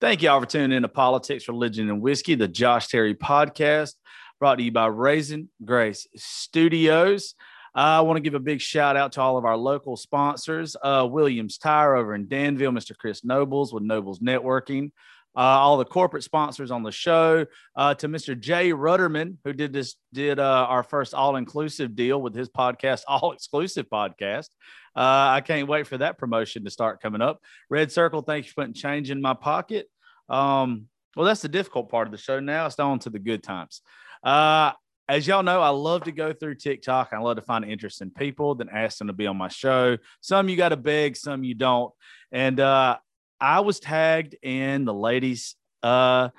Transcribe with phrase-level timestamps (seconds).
[0.00, 3.94] Thank you all for tuning in to Politics, Religion, and Whiskey, the Josh Terry podcast,
[4.38, 7.34] brought to you by Raisin Grace Studios.
[7.74, 11.04] I want to give a big shout out to all of our local sponsors uh,
[11.10, 12.96] Williams Tire over in Danville, Mr.
[12.96, 14.92] Chris Nobles with Nobles Networking,
[15.36, 17.44] uh, all the corporate sponsors on the show,
[17.74, 18.38] uh, to Mr.
[18.38, 23.02] Jay Rudderman, who did this, did uh, our first all inclusive deal with his podcast,
[23.08, 24.50] All Exclusive Podcast.
[24.98, 27.40] Uh, I can't wait for that promotion to start coming up.
[27.70, 29.86] Red Circle, thank you for putting change in my pocket.
[30.28, 32.40] Um, well, that's the difficult part of the show.
[32.40, 33.80] Now it's on to the good times.
[34.24, 34.72] Uh,
[35.08, 37.10] as y'all know, I love to go through TikTok.
[37.12, 39.98] I love to find interesting people, then ask them to be on my show.
[40.20, 41.92] Some you got to beg, some you don't.
[42.32, 42.96] And uh,
[43.40, 45.54] I was tagged in the ladies,
[45.84, 46.30] uh,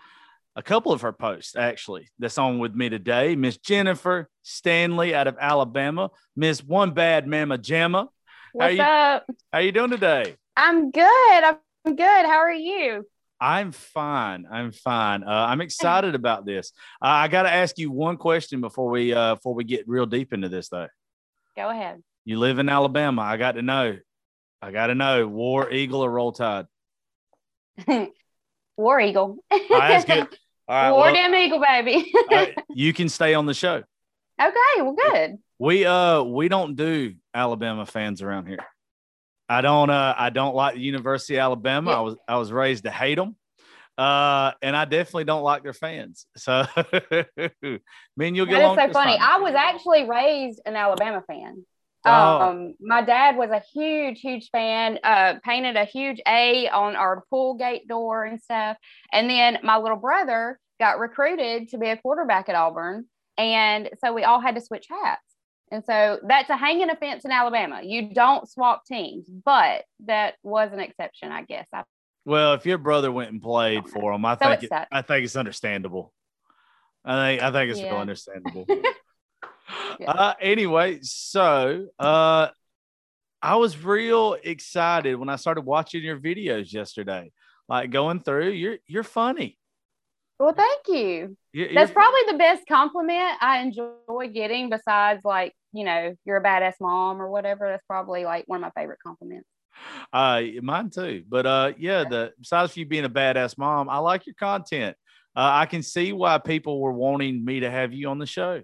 [0.58, 2.10] a couple of her posts actually.
[2.20, 3.38] That's on with me today.
[3.38, 8.10] Miss Jennifer Stanley out of Alabama, Miss One Bad Mama Jamma.
[8.54, 9.28] What's you, up?
[9.54, 10.36] How you doing today?
[10.56, 11.44] I'm good.
[11.44, 12.26] I'm good.
[12.26, 13.06] How are you?
[13.40, 14.46] I'm fine.
[14.52, 15.24] I'm fine.
[15.24, 16.74] Uh, I'm excited about this.
[17.02, 20.06] Uh, I got to ask you one question before we uh, before we get real
[20.06, 20.88] deep into this, though.
[21.56, 22.04] Go ahead.
[22.26, 23.22] You live in Alabama.
[23.22, 23.98] I got to know.
[24.62, 25.28] I got to know.
[25.28, 26.66] War Eagle or Roll Tide?
[28.78, 29.38] War Eagle.
[29.52, 30.20] All right, that's good.
[30.68, 32.12] All right, War well, damn Eagle, baby.
[32.30, 33.84] right, you can stay on the show.
[34.42, 35.38] okay, well, good.
[35.58, 38.66] We uh we don't do Alabama fans around here.
[39.48, 41.92] I don't uh I don't like the University of Alabama.
[41.92, 43.36] I was I was raised to hate them.
[43.98, 46.26] Uh, and I definitely don't like their fans.
[46.38, 46.64] So,
[48.16, 48.78] me and you'll get That along.
[48.78, 49.18] so funny.
[49.18, 49.20] fine.
[49.22, 51.66] I was actually raised an Alabama fan.
[52.06, 52.12] Oh.
[52.42, 55.00] Um, my dad was a huge, huge fan.
[55.04, 58.78] Uh, painted a huge A on our pool gate door and stuff.
[59.12, 63.06] And then my little brother got recruited to be a quarterback at Auburn,
[63.38, 65.22] and so we all had to switch hats.
[65.72, 67.82] And so that's a hanging offense in Alabama.
[67.84, 71.68] You don't swap teams, but that was an exception, I guess.
[71.74, 71.84] I,
[72.26, 74.88] Well, if your brother went and played for them, I So think it's it.
[74.92, 76.14] I think it's understandable.
[77.06, 78.66] I think I think it's real understandable.
[80.00, 80.12] Yeah.
[80.12, 82.48] uh, anyway, so uh,
[83.42, 87.32] I was real excited when I started watching your videos yesterday.
[87.68, 89.59] Like going through, you're you're funny.
[90.40, 91.38] Well, thank you.
[91.52, 96.44] You're, That's probably the best compliment I enjoy getting besides like, you know, you're a
[96.44, 97.68] badass mom or whatever.
[97.68, 99.48] That's probably like one of my favorite compliments.
[100.12, 101.24] Uh, mine too.
[101.28, 104.96] But uh, yeah, the besides you being a badass mom, I like your content.
[105.36, 108.62] Uh, I can see why people were wanting me to have you on the show.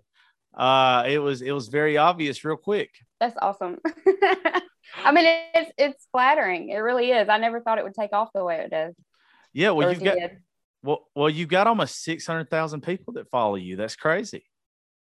[0.57, 2.89] Uh, it was it was very obvious real quick.
[3.19, 3.79] That's awesome.
[5.03, 6.69] I mean, it's it's flattering.
[6.69, 7.29] It really is.
[7.29, 8.93] I never thought it would take off the way it does.
[9.53, 10.37] Yeah, well, you've got did.
[10.85, 13.75] Well, well, you've got almost six hundred thousand people that follow you.
[13.75, 14.45] That's crazy.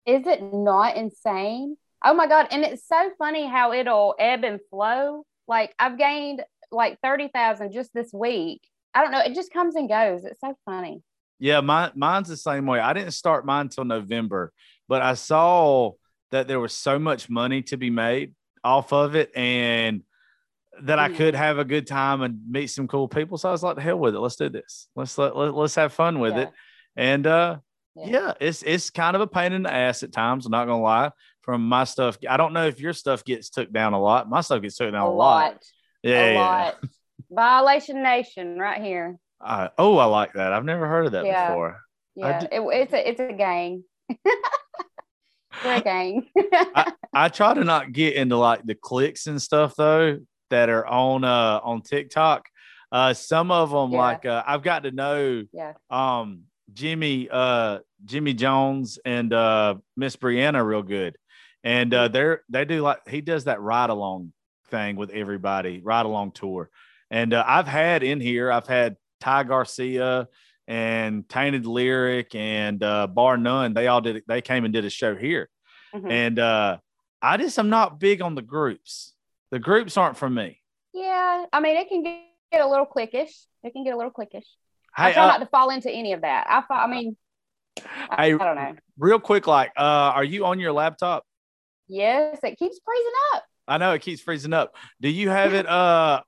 [0.06, 1.78] Is it not insane?
[2.04, 2.48] Oh my god!
[2.52, 5.26] And it's so funny how it'll ebb and flow.
[5.48, 8.62] Like I've gained like thirty thousand just this week.
[8.94, 9.22] I don't know.
[9.22, 10.24] It just comes and goes.
[10.26, 11.02] It's so funny.
[11.40, 12.80] Yeah, mine mine's the same way.
[12.80, 14.52] I didn't start mine until November,
[14.88, 15.94] but I saw
[16.32, 20.04] that there was so much money to be made off of it and
[20.84, 23.38] that I could have a good time and meet some cool people.
[23.38, 24.20] So I was like, the hell with it.
[24.20, 24.88] Let's do this.
[24.96, 26.42] Let's let, let us have fun with Yeah.
[26.44, 26.50] it.
[26.96, 27.58] And uh
[27.96, 28.06] Yeah.
[28.08, 28.34] yeah.
[28.40, 31.12] it's it's kind of a pain in the ass at times, I'm not gonna lie.
[31.42, 32.18] From my stuff.
[32.30, 34.30] I don't know if your stuff gets took down a lot.
[34.30, 35.16] My stuff gets took down A a, lot.
[35.54, 35.64] lot.
[36.04, 36.26] Yeah.
[36.26, 36.40] a yeah.
[36.40, 36.76] lot.
[37.32, 39.18] Violation Nation, right here.
[39.42, 40.54] Uh, oh, I like that.
[40.54, 41.50] I've never heard of that Yeah.
[41.50, 41.80] before.
[42.16, 43.84] Yeah, d- it, it's a it's a gang.
[45.64, 46.28] We're a gang.
[47.14, 51.24] I try to not get into like the clicks and stuff though that are on
[51.24, 52.48] uh on TikTok.
[52.92, 53.98] Uh some of them Yeah.
[54.00, 55.74] like uh, I've got to know yeah.
[55.90, 56.44] um
[56.74, 61.16] Jimmy uh Jimmy Jones and uh Miss Brianna real good.
[61.64, 64.34] And uh they're they do like he does that ride along
[64.70, 66.70] thing with everybody, ride along tour.
[67.12, 70.28] And uh, I've had in here, I've had Ty Garcia
[70.68, 73.74] and Tainted Lyric and uh Bar None.
[73.74, 75.50] They all did they came and did a show here.
[75.94, 76.12] Mhm.
[76.12, 76.78] And uh
[77.22, 79.14] I just I'm not big on the groups.
[79.52, 80.62] The groups aren't for me.
[80.94, 83.46] Yeah, I mean, it can get, a little clickish.
[83.64, 84.46] It can get a little clickish.
[84.98, 86.48] I Hey, try uh, not to fall into any of that.
[86.50, 87.16] I, I mean,
[88.10, 88.76] I, I don't know.
[88.98, 91.26] real quick, like, uh, are you on your laptop?
[91.88, 93.44] Yes, it keeps freezing up.
[93.68, 94.76] I know it keeps freezing up.
[95.00, 95.68] Do you have it?
[95.68, 96.22] Uh,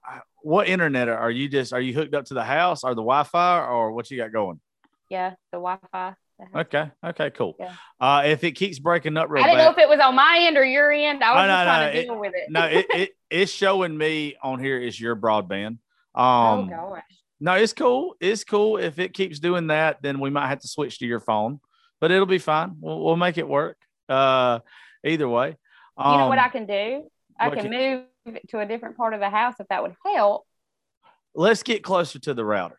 [0.44, 1.74] what internet are you just?
[1.74, 4.60] Are you hooked up to the house or the Wi-Fi or what you got going?
[5.10, 6.14] Yeah, the Wi-Fi.
[6.56, 7.56] Okay, okay, cool.
[7.60, 7.74] Yeah.
[8.00, 10.16] Uh, if it keeps breaking up real I didn't bad, know if it was on
[10.16, 11.24] my end or your end.
[11.24, 12.50] I was Oh, just no, trying no, to it- deal with it.
[12.50, 15.78] no, it, it it's showing me on here is your broadband.
[16.16, 17.04] oh Um, gosh.
[17.40, 18.16] no, it's cool.
[18.20, 18.78] It's cool.
[18.78, 21.60] If it keeps doing that, then we might have to switch to your phone,
[22.00, 22.76] but it'll be fine.
[22.80, 23.78] We'll, we'll make it work.
[24.10, 24.60] Uh,
[25.06, 25.48] either way.
[25.98, 27.04] you know what Um, I can do?
[27.40, 30.46] I what can move to a different part of the house if that would help.
[31.34, 32.78] let's get closer to the router.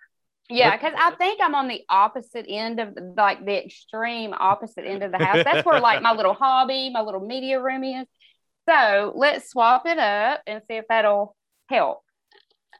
[0.48, 5.02] Yeah, because I think I'm on the opposite end of like the extreme opposite end
[5.02, 5.44] of the house.
[5.44, 8.06] That's where like my little hobby, my little media room is.
[8.68, 11.36] So let's swap it up and see if that'll
[11.68, 12.02] help.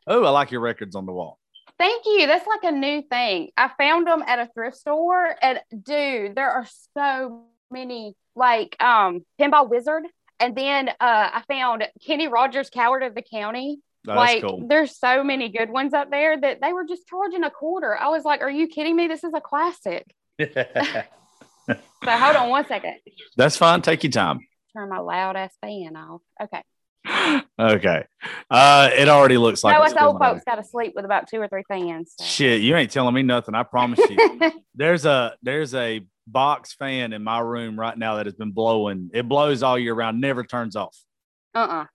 [0.06, 1.38] Oh, I like your records on the wall.
[1.78, 2.26] Thank you.
[2.26, 3.50] That's like a new thing.
[3.56, 6.66] I found them at a thrift store, and dude, there are
[6.96, 10.04] so many like um Pinball Wizard,
[10.38, 13.78] and then uh I found Kenny Rogers, Coward of the County.
[14.08, 14.66] Oh, like cool.
[14.66, 17.96] there's so many good ones up there that they were just charging a quarter.
[17.96, 19.06] I was like, "Are you kidding me?
[19.06, 20.12] This is a classic."
[22.04, 22.96] So hold on one second.
[23.36, 23.82] That's fine.
[23.82, 24.40] Take your time.
[24.76, 26.20] Turn my loud ass fan off.
[26.42, 26.62] Okay.
[27.58, 28.04] Okay.
[28.50, 31.40] Uh, it already looks like no, us old folks got to sleep with about two
[31.40, 32.14] or three fans.
[32.18, 32.24] so.
[32.24, 33.54] Shit, you ain't telling me nothing.
[33.54, 34.52] I promise you.
[34.74, 39.10] there's a there's a box fan in my room right now that has been blowing.
[39.12, 40.96] It blows all year round, never turns off.
[41.54, 41.86] uh-uh.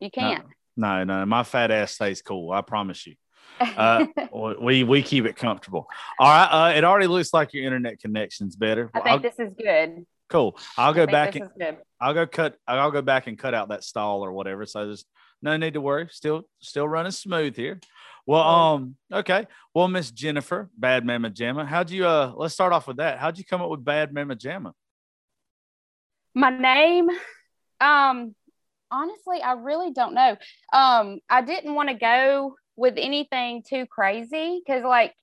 [0.00, 0.44] You can't.
[0.80, 2.50] No, no, my fat ass stays cool.
[2.52, 3.14] I promise you.
[3.60, 4.06] Uh,
[4.62, 5.86] we we keep it comfortable.
[6.18, 6.46] All right.
[6.46, 8.90] Uh, it already looks like your internet connection's better.
[8.94, 10.06] I I'll- think this is good.
[10.30, 10.58] cool.
[10.78, 11.50] I'll go back and.
[12.00, 12.56] I'll go cut.
[12.66, 14.64] I'll go back and cut out that stall or whatever.
[14.64, 15.04] So there's
[15.42, 16.08] no need to worry.
[16.10, 17.78] Still, still running smooth here.
[18.26, 19.46] Well, um, okay.
[19.74, 22.06] Well, Miss Jennifer, Bad Mama Jamma, how'd you?
[22.06, 23.18] Uh, let's start off with that.
[23.18, 24.72] How'd you come up with Bad Mama Jamma?
[26.34, 27.08] My name,
[27.80, 28.34] um,
[28.90, 30.36] honestly, I really don't know.
[30.72, 35.14] Um, I didn't want to go with anything too crazy because, like,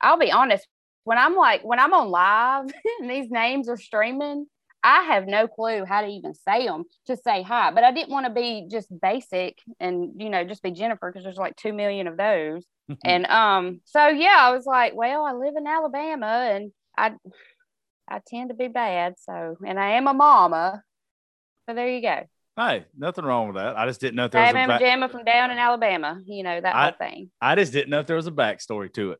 [0.00, 0.66] I'll be honest,
[1.04, 2.70] when I'm like when I'm on live
[3.00, 4.46] and these names are streaming,
[4.82, 7.70] I have no clue how to even say them to say hi.
[7.72, 11.24] But I didn't want to be just basic and you know just be Jennifer because
[11.24, 12.64] there's like two million of those.
[13.04, 17.12] and um, so yeah, I was like, well, I live in Alabama and I
[18.08, 20.82] I tend to be bad, so and I am a mama.
[21.68, 22.26] So there you go.
[22.56, 23.76] Hey, nothing wrong with that.
[23.78, 26.20] I just didn't know if there was a Alabama back, Jamma from down in Alabama,
[26.26, 27.30] you know, that I- whole thing.
[27.40, 29.18] I just didn't know if there was a backstory to it.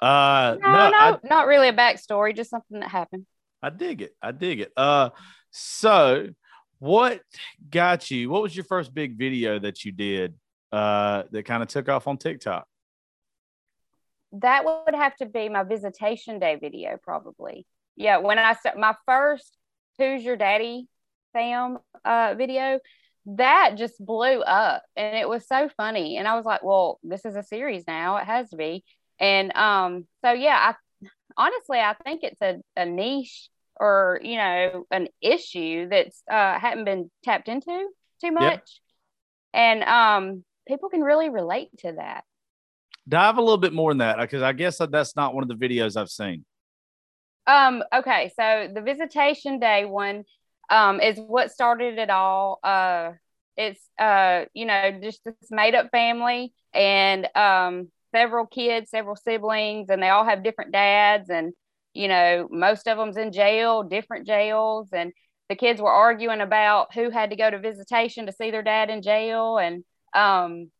[0.00, 3.26] Uh, No, no, no, I, not really a backstory, just something that happened.
[3.60, 4.14] I dig it.
[4.22, 4.72] I dig it.
[4.76, 5.10] Uh,
[5.50, 6.28] so
[6.78, 7.20] what
[7.68, 8.30] got you?
[8.30, 10.34] What was your first big video that you did?
[10.70, 12.64] Uh, that kind of took off on TikTok.
[14.32, 17.66] That would have to be my visitation day video, probably.
[17.96, 19.56] Yeah, when I start my first
[19.98, 20.86] "Who's Your Daddy"
[21.32, 22.80] fam uh, video,
[23.26, 26.16] that just blew up, and it was so funny.
[26.16, 28.84] And I was like, "Well, this is a series now; it has to be."
[29.20, 33.48] And um, so yeah, I honestly I think it's a, a niche
[33.78, 37.88] or you know an issue that's uh, hadn't been tapped into
[38.20, 38.80] too much,
[39.52, 42.24] and um, people can really relate to that.
[43.08, 45.48] Dive a little bit more in that because I guess that that's not one of
[45.48, 46.44] the videos I've seen.
[47.46, 50.24] Um, okay, so the visitation day one
[50.70, 52.58] um is what started it all.
[52.62, 53.12] Uh
[53.56, 59.88] it's uh, you know, just this made up family and um several kids, several siblings,
[59.90, 61.52] and they all have different dads and
[61.94, 65.12] you know, most of them's in jail, different jails, and
[65.48, 68.90] the kids were arguing about who had to go to visitation to see their dad
[68.90, 70.70] in jail and um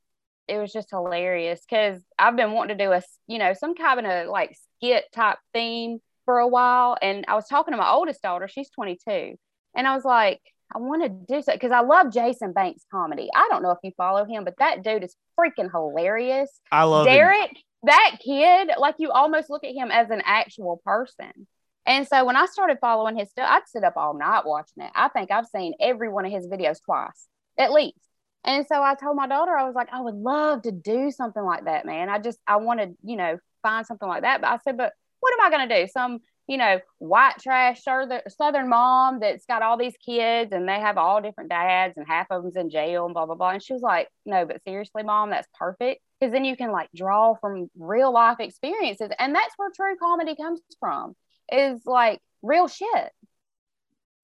[0.49, 4.07] it was just hilarious because I've been wanting to do a you know some kind
[4.07, 6.97] of like skit type theme for a while.
[7.01, 9.37] And I was talking to my oldest daughter, she's 22.
[9.75, 10.41] And I was like,
[10.75, 13.31] I want to do so because I love Jason Banks comedy.
[13.35, 16.51] I don't know if you follow him, but that dude is freaking hilarious.
[16.71, 17.15] I love him.
[17.15, 21.47] Derek, that kid, like you almost look at him as an actual person.
[21.87, 24.91] And so when I started following his stuff, I'd sit up all night watching it.
[24.95, 27.97] I think I've seen every one of his videos twice, at least.
[28.45, 31.43] And so I told my daughter, I was like, I would love to do something
[31.43, 32.11] like that, man.
[32.11, 34.43] I just, I want to, you know, find something like that.
[34.43, 35.91] But I said, but what am I going to do?
[35.91, 40.97] Some, you know, white trash southern, mom that's got all these kids and they have
[40.97, 43.51] all different dads and half of them's in jail and blah, blah, blah.
[43.51, 46.01] And she was like, no, but seriously, mom, that's perfect.
[46.19, 49.11] Because then you can like draw from real life experiences.
[49.19, 51.15] And that's where true comedy comes from
[51.53, 53.13] is like real shit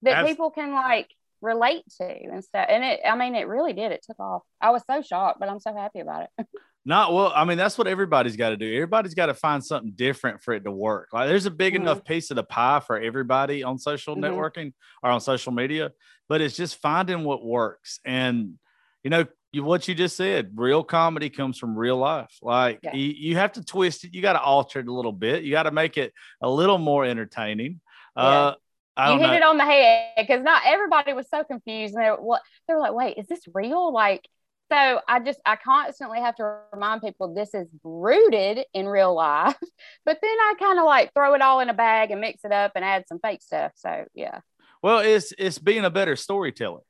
[0.01, 1.09] that Abs- people can like
[1.45, 2.65] relate to and stuff.
[2.67, 3.91] And it, I mean, it really did.
[3.91, 4.41] It took off.
[4.59, 6.47] I was so shocked, but I'm so happy about it.
[6.87, 7.31] Not well.
[7.35, 8.71] I mean, that's what everybody's got to do.
[8.73, 11.09] Everybody's got to find something different for it to work.
[11.13, 11.77] Like, there's a big Mhm.
[11.81, 14.21] enough piece of the pie for everybody on social Mhm.
[14.21, 15.91] networking or on social media,
[16.29, 17.99] but it's just finding what works.
[18.05, 18.59] And
[19.03, 22.35] you know, you, what you just said, real comedy comes from real life.
[22.41, 22.95] Like, Yeah.
[22.95, 24.13] you, you have to twist it.
[24.15, 25.43] You got to alter it a little bit.
[25.43, 26.11] You got to make it
[26.41, 27.81] a little more entertaining.
[28.15, 28.53] Uh,
[28.97, 29.33] I you hit know.
[29.33, 31.95] it on the head because not everybody was so confused.
[31.95, 33.91] And they were, what they were like, wait, is this real?
[33.93, 34.27] Like,
[34.71, 39.55] so I just I constantly have to remind people this is rooted in real life,
[40.05, 42.51] but then I kind of like throw it all in a bag and mix it
[42.51, 43.73] up and add some fake stuff.
[43.75, 44.39] So yeah,
[44.81, 46.81] Well, it's it's being a better storyteller.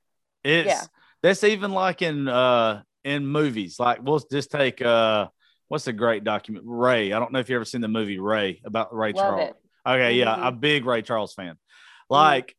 [0.44, 0.82] It's Yeah.
[1.22, 3.78] that's even like in uh in movies.
[3.80, 5.28] Like we'll just take uh
[5.68, 6.64] what's a great document?
[6.68, 7.12] Ray.
[7.12, 9.50] I don't know if you ever seen the movie Ray about Ray Love Charles.
[9.50, 9.56] it.
[9.88, 10.48] Okay, yeah, Mhm.
[10.48, 11.58] a big Ray Charles fan.
[12.10, 12.56] Like,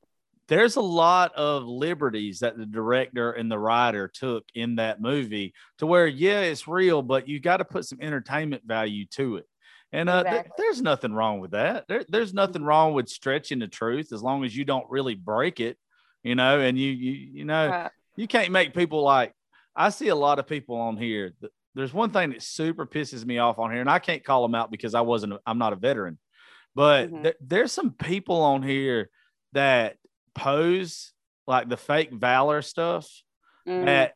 [0.48, 5.54] there's a lot of liberties that the director and the writer took in that movie
[5.78, 9.46] to where, yeah, it's real, but you got to put some entertainment value to it.
[9.92, 11.86] And uh, th- there's nothing wrong with that.
[11.88, 15.58] There, there's nothing wrong with stretching the truth as long as you don't really break
[15.60, 15.78] it,
[16.22, 16.60] you know.
[16.60, 17.90] And you, you, you know, Right.
[18.16, 19.32] you can't make people like
[19.74, 21.32] I see a lot of people on here.
[21.40, 24.42] that- There's one thing that super pisses me off on here, and I can't call
[24.42, 25.34] them out because I wasn't.
[25.46, 26.18] I'm not a veteran,
[26.74, 27.22] but Mhm.
[27.24, 29.10] th- there's some people on here
[29.52, 29.96] that
[30.34, 31.12] pose
[31.46, 33.08] like the fake valor stuff.
[33.66, 33.86] Mm.
[33.86, 34.14] That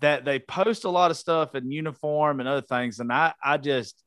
[0.00, 3.56] that they post a lot of stuff in uniform and other things, and I I
[3.56, 4.02] just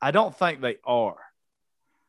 [0.00, 1.16] I don't think they are.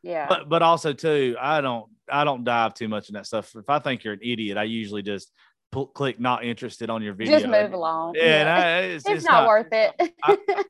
[0.02, 0.26] yeah.
[0.28, 3.54] But but also too, I don't I don't dive too much in that stuff.
[3.54, 5.32] If I think you're an idiot, I usually just
[5.72, 7.38] click not interested on your video.
[7.38, 8.14] Just move along.
[8.16, 10.14] Yeah, I, it's, it's, it's not, worth it.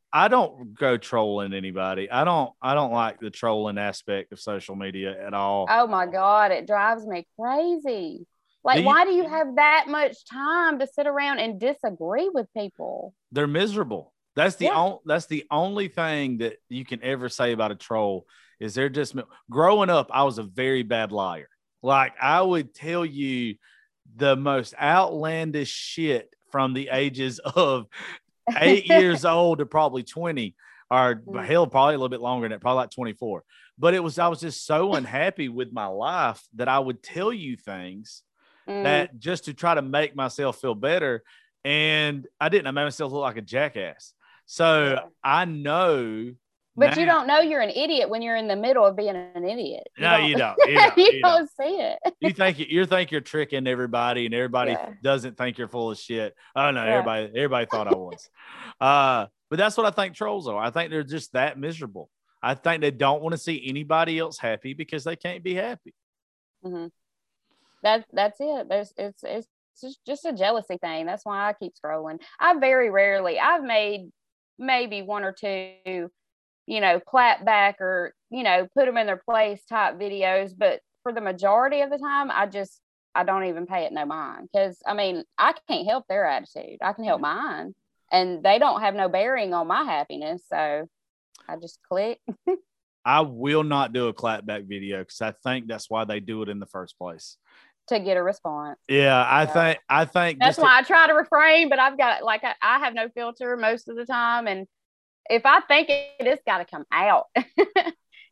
[0.13, 2.11] I don't go trolling anybody.
[2.11, 2.53] I don't.
[2.61, 5.67] I don't like the trolling aspect of social media at all.
[5.69, 8.27] oh my God, it drives me crazy.
[8.65, 12.29] Like, Do you- why do you have that much time to sit around and disagree
[12.33, 13.15] with people?
[13.33, 14.13] They're miserable.
[14.37, 14.77] That's the Yeah.
[14.77, 14.99] only.
[15.07, 18.27] That's the only thing that you can ever say about a troll
[18.61, 19.15] is they're just
[19.51, 20.09] growing up.
[20.13, 21.49] I was a very bad liar.
[21.83, 23.55] Like I would tell you
[24.17, 27.87] the most outlandish shit from the ages of
[28.57, 30.55] eight years old to probably 20
[30.91, 31.45] or Mm.
[31.45, 33.45] hell probably a little bit longer than that probably like 24
[33.79, 37.33] but it was i was just so unhappy with my life that i would tell
[37.33, 38.23] you things
[38.67, 41.23] Mm, that just to try to make myself feel better
[41.65, 44.15] and i didn't i made myself look like a jackass.
[44.47, 46.33] So i know
[46.79, 49.45] but you don't know you're an idiot when you're in the middle of being an
[49.45, 49.87] idiot.
[49.99, 51.23] no you don't you You, don't, you don't.
[51.23, 51.99] don't see it.
[52.21, 54.91] you think you, you think you're tricking everybody and everybody Yeah.
[55.03, 56.35] doesn't think you're full of shit.
[56.57, 56.91] Oh no, Yeah.
[56.93, 58.29] everybody everybody thought I was.
[58.81, 60.57] Uh, but that's what I think trolls are.
[60.63, 62.09] I think they're just that miserable.
[62.41, 65.93] I think they don't want to see anybody else happy because they can't be happy.
[67.83, 68.69] That that's it.
[68.69, 69.49] There's it's it's
[69.81, 71.07] just, just a jealousy thing.
[71.07, 72.21] That's why I keep scrolling.
[72.41, 74.11] I very rarely I've made
[74.59, 76.11] maybe one or two,
[76.69, 80.81] you know, clap back or you know put them in their place type videos, but
[81.03, 82.81] for the majority of the time, I just
[83.15, 86.79] I don't even pay it no mind because I mean I can't help their attitude.
[86.83, 87.75] I can help mine,
[88.13, 90.45] and they don't have no bearing on my happiness.
[90.49, 90.87] So
[91.49, 92.21] I just click.
[93.05, 96.51] I will not do a clapback video because I think that's why they do it
[96.51, 97.39] in the first place.
[97.87, 98.79] to get a response.
[98.89, 99.53] Yeah, I Yeah.
[99.53, 102.81] think I think That's why I try to refrain, but I've got like I, I
[102.81, 104.67] have no filter most of the time, and
[105.31, 107.27] if I think it, it's got to come out.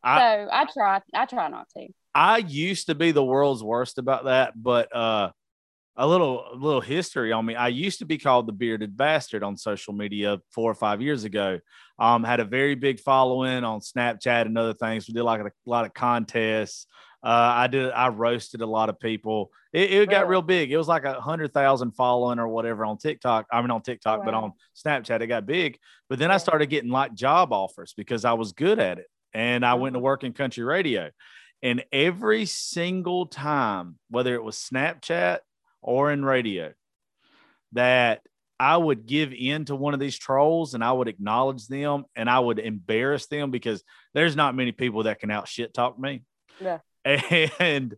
[0.05, 0.11] So
[0.51, 1.01] I try.
[1.13, 1.87] I try not to.
[2.15, 5.31] I used to be the world's worst about that, but uh,
[5.97, 7.55] a little a little history on me.
[7.55, 11.23] I used to be called the bearded bastard on social media four or five years
[11.23, 11.59] ago.
[11.99, 15.07] Um, had a very big following on Snapchat and other things.
[15.07, 16.85] We did like a, lot of contests.
[17.23, 17.91] Uh, I did.
[17.91, 19.51] I roasted a lot of people.
[19.73, 20.71] It, it got real big.
[20.71, 23.47] It was like a hundred thousand following or whatever on TikTok.
[23.51, 25.77] I mean on TikTok, but on Snapchat it got big.
[26.09, 29.65] But then I started getting like job offers because I was good at it, and
[29.65, 30.03] I went to Mhm.
[30.03, 31.09] work in country radio.
[31.63, 35.39] And every single time, whether it was Snapchat
[35.81, 36.73] or in radio,
[37.73, 38.21] that
[38.59, 42.29] I would give in to one of these trolls and I would acknowledge them and
[42.29, 43.83] I would embarrass them because
[44.13, 46.23] there's not many people that can out shit talk me.
[46.59, 46.79] Yeah.
[47.59, 47.95] And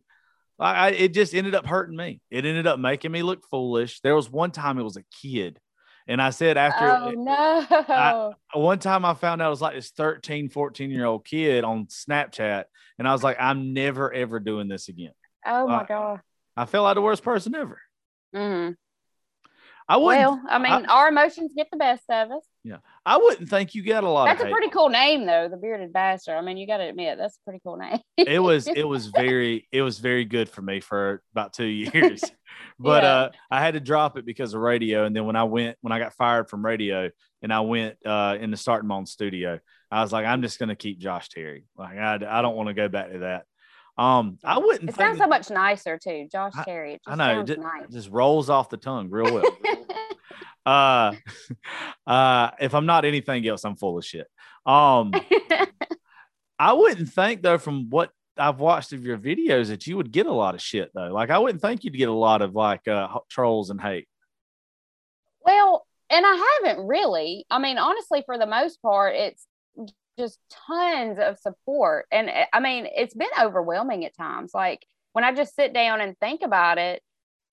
[0.60, 2.22] I, I- it just ended up hurting me.
[2.30, 4.02] It ended up making me look foolish.
[4.02, 5.60] There was one time it was a kid.
[6.08, 8.34] And I said, after oh no!
[8.60, 11.86] one time I found out it was like this 13, 14 year old kid on
[11.86, 12.64] Snapchat.
[12.98, 15.12] And I was like, I'm never, ever doing this again.
[15.46, 16.22] oh my uh, god!
[16.58, 17.80] I felt like the worst person ever.
[18.36, 18.74] Mm-hmm.
[19.88, 22.46] I wouldn't, Well, I mean, our emotions get the best of us.
[23.06, 25.48] I wouldn't think you got a lot That's a pretty cool name, though.
[25.50, 26.36] The bearded bastard.
[26.36, 28.00] I mean, you got to admit that's a pretty cool name.
[28.18, 32.24] it was, it was very, it was very good for me for about two years.
[32.78, 33.10] but Yeah.
[33.10, 35.06] uh, I had to drop it because of radio.
[35.06, 37.10] And then when I went, when I got fired from radio
[37.42, 39.60] and I went uh, in the starting my own studio,
[39.92, 41.66] I was like, I'm just going to keep Josh Terry.
[41.78, 43.46] Like, I, I don't want to go back to that.
[43.98, 46.94] Um, I wouldn't It sounds so much nicer too, Josh I- Terry.
[46.94, 47.90] It I know, sounds ju- nice.
[47.92, 49.44] just rolls off the tongue real well.
[50.70, 51.14] uh,
[52.08, 54.28] uh, if I'm not anything else, I'm full of shit.
[54.66, 55.12] Um,
[56.60, 60.26] I wouldn't think though, from what I've watched of your videos, that you would get
[60.26, 61.12] a lot of shit though.
[61.12, 64.08] Like, I wouldn't think you'd get a lot of like uh, trolls and hate.
[65.44, 67.46] Well, and I haven't really.
[67.50, 69.48] I mean, honestly, for the most part, it's
[70.18, 72.06] just tons of support.
[72.12, 74.52] And uh, I mean, it's been overwhelming at times.
[74.54, 77.02] Like when I just sit down and think about it,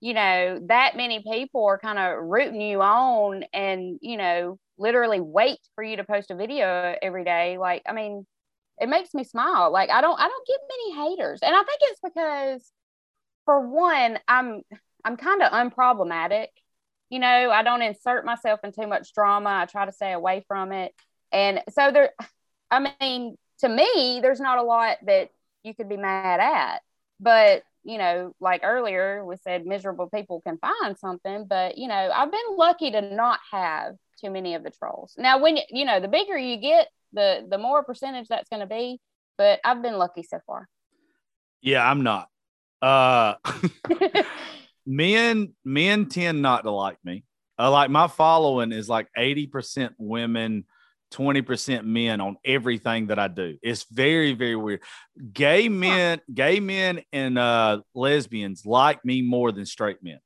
[0.00, 5.20] you know, that many people are kind of rooting you on and, you know, literally
[5.20, 7.56] wait for you to post a video every day.
[7.58, 8.26] Like, I mean,
[8.78, 9.72] it makes me smile.
[9.72, 11.40] Like I don't I don't get many haters.
[11.42, 12.72] And I think it's because
[13.44, 14.62] for one, I'm
[15.04, 16.48] I'm kind of unproblematic.
[17.08, 19.50] You know, I don't insert myself in too much drama.
[19.62, 20.92] I try to stay away from it.
[21.32, 22.10] And so there
[22.70, 25.30] I mean, to me, there's not a lot that
[25.62, 26.82] you could be mad at.
[27.20, 32.10] But, you know, like earlier we said miserable people can find something, but you know,
[32.14, 35.14] I've been lucky to not have too many of the trolls.
[35.16, 38.66] Now when you know, the bigger you get, the the more percentage that's going to
[38.66, 39.00] be.
[39.38, 40.68] But I've been lucky so far.
[41.60, 42.28] Yeah, I'm not.
[42.82, 43.34] Uh,
[44.86, 47.24] men men tend not to like me.
[47.58, 50.64] Uh, like my following is like 80% women,
[51.12, 53.56] 20% men on everything that I do.
[53.62, 54.82] It's very, very weird.
[55.32, 60.18] Gay men, gay men and uh, lesbians like me more than straight men.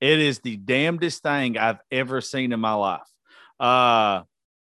[0.00, 3.08] It is the damnedest thing I've ever seen in my life.
[3.58, 4.22] Uh,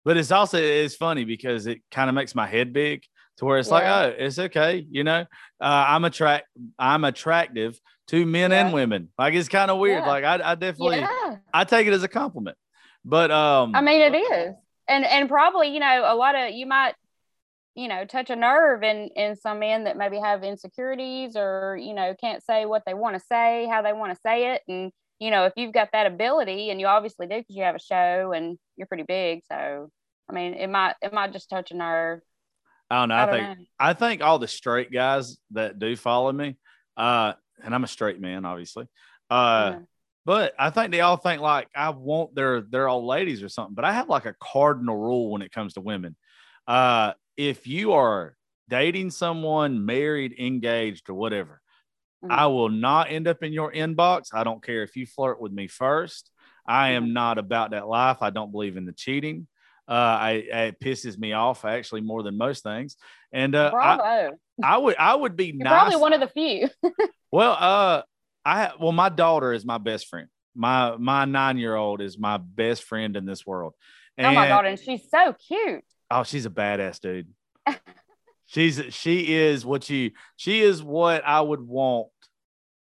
[0.04, 3.02] but it's also it's funny because it kind of makes my head big
[3.36, 3.74] to where it's yeah.
[3.74, 5.20] like oh it's okay you know
[5.60, 6.46] uh, i'm attract
[6.78, 7.78] i'm attractive
[8.08, 8.64] to men yeah.
[8.64, 10.08] and women like it's kind of weird yeah.
[10.08, 11.04] like I, I definitely
[11.54, 12.56] i take it as a compliment
[13.04, 14.54] but um i mean it is
[14.92, 16.94] and and probably you know a lot of you might
[17.74, 21.94] you know touch a nerve in in some men that maybe have insecurities or you
[21.94, 24.92] know can't say what they want to say how they want to say it and
[25.22, 27.80] you know, if you've got that ability, and you obviously do because you have a
[27.80, 29.88] show and you're pretty big, so
[30.28, 32.20] I mean, it might it might just touch a nerve.
[32.90, 33.14] I don't know.
[33.14, 33.64] I, I think know.
[33.78, 36.56] I think all the straight guys that do follow me,
[36.96, 38.88] uh, and I'm a straight man, obviously.
[39.30, 39.78] Uh, yeah.
[40.24, 43.74] But I think they all think like I want their their old ladies or something.
[43.74, 46.16] But I have like a cardinal rule when it comes to women.
[46.66, 48.36] Uh, if you are
[48.68, 51.62] dating someone, married, engaged, or whatever,
[52.24, 52.32] Mm-hmm.
[52.32, 54.28] I will not end up in your inbox.
[54.32, 56.30] I don't care if you flirt with me first.
[56.66, 57.14] I am mm-hmm.
[57.14, 58.18] not about that life.
[58.20, 59.48] I don't believe in the cheating.
[59.88, 62.96] Uh, I, it pisses me off actually more than most things.
[63.32, 64.30] And uh, I,
[64.62, 65.68] I, would I would be nice.
[65.68, 66.68] Probably one of the few.
[67.32, 68.02] well, uh,
[68.44, 70.28] I well, my daughter is my best friend.
[70.54, 73.74] My my nine year old is my best friend in this world.
[74.18, 75.84] And, oh my god, and she's so cute.
[76.10, 77.28] Oh, she's a badass dude.
[78.46, 82.08] she's she is what you she is what I would want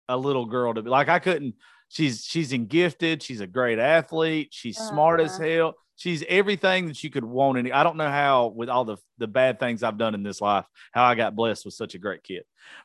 [0.08, 1.08] a little girl to be like.
[1.08, 1.54] I couldn't.
[1.88, 3.22] She's she's in gifted.
[3.22, 4.48] She's a great athlete.
[4.52, 4.90] She's uh-huh.
[4.90, 5.48] smart as uh-huh.
[5.48, 5.74] hell.
[5.96, 7.58] She's everything that you could want.
[7.58, 7.72] Any.
[7.72, 10.64] I don't know how with all the the bad things I've done in this life,
[10.92, 12.44] how I got blessed with such a great kid.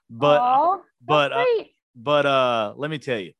[0.09, 1.45] But Aww, but uh,
[1.95, 3.33] but uh, let me tell you.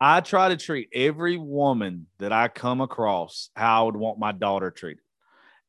[0.00, 4.32] I try to treat every woman that I come across how I would want my
[4.32, 5.04] daughter treated.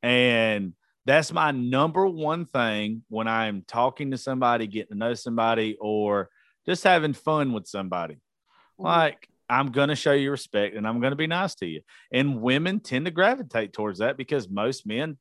[0.02, 0.74] And
[1.06, 6.30] that's my number one thing when I'm talking to somebody, getting to know somebody, or
[6.66, 8.16] just having fun with somebody.
[8.16, 8.86] Mm-hmm.
[8.86, 11.82] Like, I'm going to show you respect and I'm going to be nice to you.
[12.12, 15.18] And women tend to gravitate towards that because most men,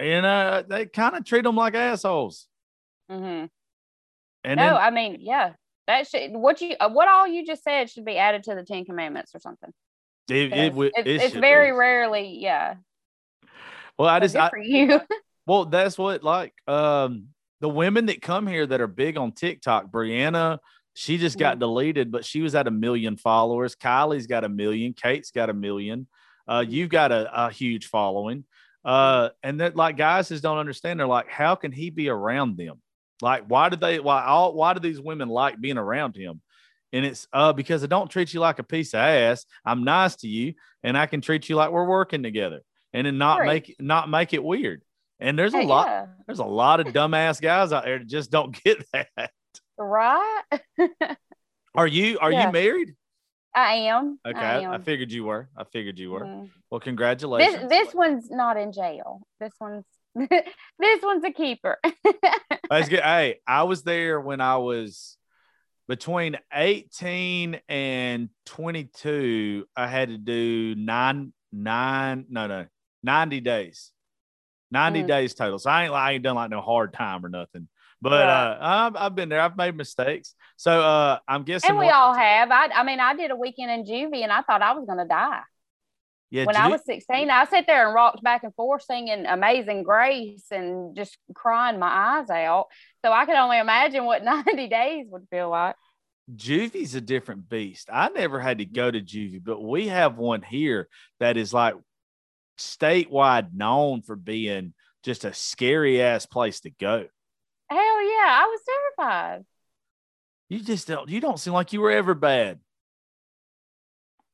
[0.00, 2.46] you know, they kind of treat them like assholes.
[3.10, 3.46] Mm-hmm.
[4.44, 5.52] And no, then, I mean, yeah,
[5.86, 8.64] that should what you uh, what all you just said should be added to the
[8.64, 9.70] Ten Commandments or something.
[10.28, 11.76] It, it, it, it's, it's very be.
[11.76, 12.76] rarely, yeah.
[13.98, 15.00] Well, I just I, for you.
[15.46, 17.28] well, that's what like um
[17.60, 20.58] the women that come here that are big on TikTok, Brianna,
[20.94, 23.76] she just got deleted, but she was at a million followers.
[23.76, 24.92] Kylie's got a million.
[24.92, 26.06] Kate's got a million.
[26.46, 28.44] Uh, you've got a, a huge following.
[28.84, 30.98] Uh, and that like guys just don't understand.
[30.98, 32.82] They're like, how can he be around them?
[33.22, 34.00] Like, why do they?
[34.00, 34.52] Why all?
[34.52, 36.42] Why do these women like being around him?
[36.92, 39.46] And it's uh because I don't treat you like a piece of ass.
[39.64, 42.60] I'm nice to you, and I can treat you like we're working together,
[42.92, 44.82] and then not make not make it weird.
[45.20, 46.06] And there's a hey, lot, yeah.
[46.26, 49.30] there's a lot of dumbass guys out there that just don't get that.
[49.78, 50.42] Right.
[51.76, 52.46] are you are yeah.
[52.46, 52.96] you married?
[53.54, 54.18] I am.
[54.26, 54.72] Okay, I, am.
[54.72, 55.48] I, figured you were.
[55.56, 56.22] I figured you were.
[56.22, 56.46] Mm-hmm.
[56.70, 57.68] Well, congratulations.
[57.68, 59.22] This this one's not in jail.
[59.38, 59.84] This one's
[60.78, 61.78] this one's a keeper.
[62.70, 63.00] That's good.
[63.00, 65.16] Hey, I was there when I was
[65.88, 69.66] between 18 and 22.
[69.76, 72.66] I had to do nine nine no no
[73.02, 73.92] 90 days
[74.72, 75.06] 90 mm.
[75.06, 75.58] days total.
[75.58, 77.68] So I ain't, I ain't done like no hard time or nothing.
[78.00, 78.52] But right.
[78.52, 79.40] uh, I've, I've been there.
[79.40, 80.34] I've made mistakes.
[80.56, 81.70] So uh, I'm guessing.
[81.70, 82.50] And we all have.
[82.50, 84.98] I, I mean, I did a weekend in juvie and I thought I was going
[84.98, 85.42] to die.
[86.32, 89.82] Yeah, when I was 16, I sat there and rocked back and forth singing Amazing
[89.82, 92.68] Grace and just crying my eyes out.
[93.04, 95.76] So I could only imagine what 90 days would feel like.
[96.34, 97.90] Juvie's a different beast.
[97.92, 100.88] I never had to go to juvie, but we have one here
[101.20, 101.74] that is like
[102.58, 107.04] statewide known for being just a scary ass place to go.
[107.68, 108.60] Hell yeah, I was
[108.96, 109.44] terrified.
[110.48, 111.10] You just don't.
[111.10, 112.58] You don't seem like you were ever bad.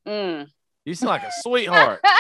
[0.07, 0.49] Mm.
[0.88, 2.01] You seem like a sweetheart.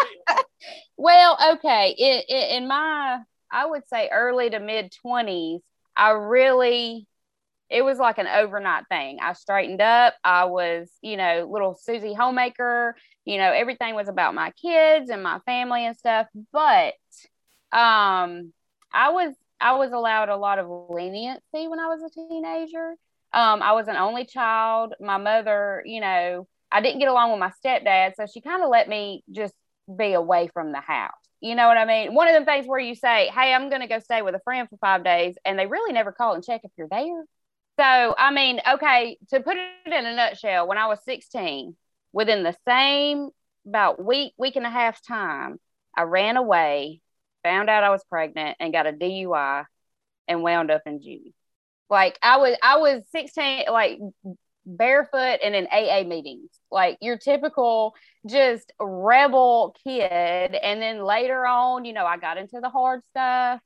[1.00, 1.94] Well, okay.
[1.96, 3.20] It, it, in my,
[3.52, 5.60] I would say early to mid 20s,
[5.96, 7.06] I really,
[7.70, 9.18] it was like an overnight thing.
[9.22, 10.14] I straightened up.
[10.24, 12.96] I was, you know, little Susie homemaker.
[13.24, 16.26] You know, everything was about my kids and my family and stuff.
[16.52, 16.94] But
[17.70, 18.52] um,
[18.92, 22.96] I was, I was allowed a lot of leniency when I was a teenager.
[23.32, 24.94] Um, I was an only child.
[25.00, 28.68] My mother, you know, I didn't get along with my stepdad, so she kind of
[28.68, 29.54] let me just
[29.96, 31.12] be away from the house.
[31.40, 32.14] You know what I mean?
[32.14, 34.40] One of them things where you say, Hey, I'm going to go stay with a
[34.40, 37.24] friend for five days, and they really never call and check if you're there.
[37.78, 41.76] So, I mean, okay, to put it in a nutshell, when I was 16,
[42.12, 43.30] within the same
[43.66, 45.58] about week, week and a half time,
[45.96, 47.00] I ran away,
[47.44, 49.64] found out I was pregnant, and got a DUI
[50.26, 51.34] and wound up in juvie.
[51.88, 54.00] Like I was, I was 16, like
[54.68, 57.94] barefoot and in AA meetings, like your typical
[58.26, 60.10] just rebel kid.
[60.10, 63.60] And then later on, you know, I got into the hard stuff.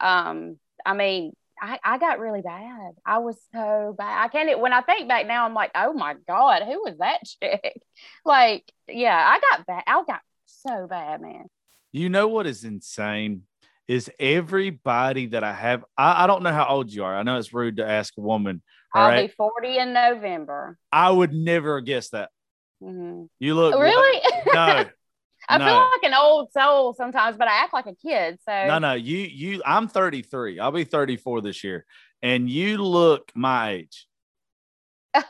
[0.00, 2.92] Um, I mean, I, I got really bad.
[3.04, 4.24] I was so bad.
[4.24, 7.20] I can't, when I think back now, I'm like, oh my God, who was that
[7.42, 7.80] chick?
[8.24, 9.82] like, yeah, I got bad.
[9.86, 11.46] I got so bad, man.
[11.92, 13.42] You know what is insane?
[13.88, 17.16] Is everybody that I have, I, I don't know how old you are.
[17.16, 18.62] I know it's rude to ask a woman
[18.94, 19.28] I'll right?
[19.28, 20.78] be 40 in November.
[20.92, 22.30] I would never guess that.
[22.82, 23.24] Mm-hmm.
[23.38, 24.20] You look really?
[24.52, 24.86] no.
[25.48, 25.64] I no.
[25.64, 28.38] feel like an old soul sometimes, but I act like a kid.
[28.44, 30.58] So no, no, you you I'm 33.
[30.58, 31.86] I'll be 34 this year.
[32.22, 34.06] And you look my age.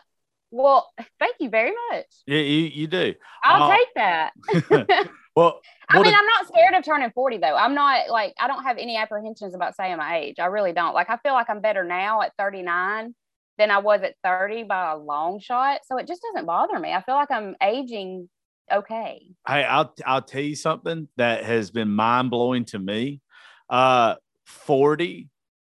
[0.51, 2.07] well, thank you very much.
[2.27, 3.15] Yeah, you, you do.
[3.45, 4.33] I'll uh, take that.
[5.37, 7.57] well, I mean, I'm not scared of turning 40 though.
[7.57, 10.37] I'm not like I don't have any apprehensions about saying my age.
[10.39, 10.95] I really don't.
[10.95, 13.15] Like I feel like I'm better now at 39
[13.59, 15.81] than I was at 30 by a long shot.
[15.87, 16.93] So it just doesn't bother me.
[16.93, 18.29] I feel like I'm aging
[18.71, 19.35] okay.
[19.47, 23.21] Hey, I'll I'll tell you something that has been mind blowing to me.
[23.69, 25.29] Uh 40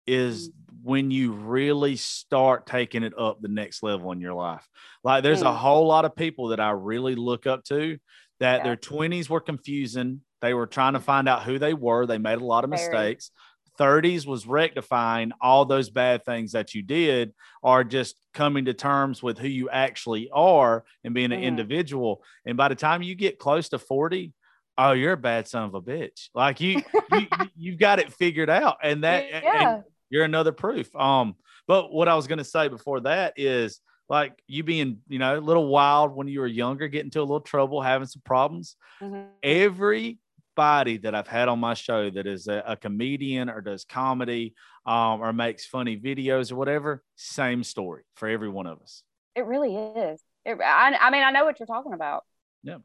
[0.06, 0.76] is mm-hmm.
[0.84, 4.68] when you really start taking it up the next level in your life.
[5.04, 5.48] Like there's mm.
[5.48, 7.98] a whole lot of people that I really look up to
[8.40, 8.63] that yeah.
[8.63, 10.22] their 20s were confusing.
[10.42, 12.06] They were trying to find out who they were.
[12.06, 12.82] They made a lot of Very.
[12.82, 13.32] mistakes.
[13.80, 19.22] 30s was rectifying all those bad things that you did or just coming to terms
[19.22, 21.44] with who you actually are and being an mm.
[21.44, 24.34] individual and by the time you get close to 40
[24.78, 28.50] oh you're a bad son of a bitch like you, you you've got it figured
[28.50, 29.74] out and that yeah.
[29.74, 31.36] and you're another proof um
[31.68, 35.38] but what i was going to say before that is like you being you know
[35.38, 38.76] a little wild when you were younger getting into a little trouble having some problems
[39.02, 39.24] mm-hmm.
[39.44, 40.20] every
[40.58, 44.56] anybody that I've had on my show that is a, a comedian or does comedy
[44.86, 49.04] um, or makes funny videos or whatever, same story for every one of us.
[49.36, 50.20] It really is.
[50.46, 52.24] It, I, I mean, I know what you're talking about.
[52.63, 52.78] Yeah.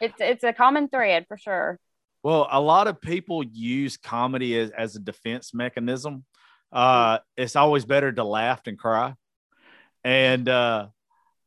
[0.00, 1.78] It's it's a common thread for sure.
[2.22, 6.24] Well, a lot of people use comedy as, as a defense mechanism.
[6.72, 9.14] Uh, it's always better to laugh than cry.
[10.02, 10.88] And uh,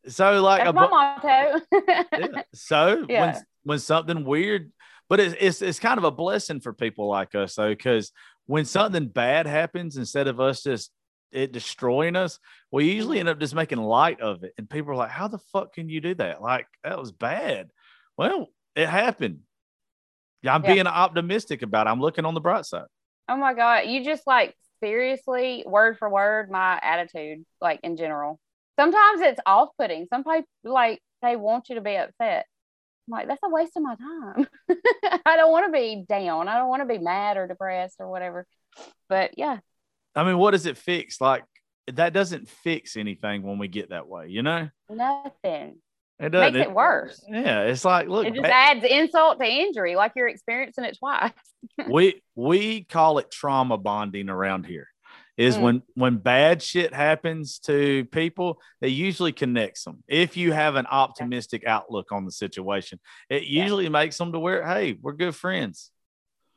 [0.08, 1.62] so, like, That's a, my motto.
[2.17, 2.41] yeah.
[2.54, 3.22] So, yeah.
[3.22, 4.72] when when something weird
[5.10, 8.12] but it's, it's it's kind of a blessing for people like us though because
[8.46, 10.92] when something bad happens instead of us just
[11.32, 12.39] it destroying us
[12.72, 15.39] we usually end up just making light of it and people are like how the
[15.52, 16.42] fuck can you do that?
[16.42, 17.70] Like that was bad.
[18.18, 19.39] Well it happened.
[20.42, 20.74] Yeah i'm yeah.
[20.74, 21.89] being optimistic about it.
[21.89, 22.88] I'm looking on the bright side.
[23.30, 23.88] Oh my god.
[23.88, 28.39] You just like seriously word for word my attitude like in general.
[28.80, 30.08] Sometimes it's off-putting.
[30.12, 32.46] Some people like they want you to be upset
[33.08, 34.48] like, that's a waste of my time.
[35.26, 36.48] I don't want to be down.
[36.48, 38.46] I don't want to be mad or depressed or whatever.
[39.10, 39.60] But yeah.
[40.16, 41.20] I mean, what does it fix?
[41.20, 41.44] Like
[41.92, 44.70] that doesn't fix anything when we get that way, you know?
[44.89, 45.78] Nothing.
[46.20, 47.26] It does makes it, it worse.
[47.28, 51.32] Yeah, it's like look, it just adds insult to injury, like you're experiencing it twice.
[51.89, 54.88] we we call it trauma bonding around here
[55.38, 55.62] is mm.
[55.62, 60.86] when when bad shit happens to people they usually connects them if you have an
[60.89, 63.89] optimistic outlook on the situation it usually yeah.
[63.89, 65.91] makes them to where hey we're good friends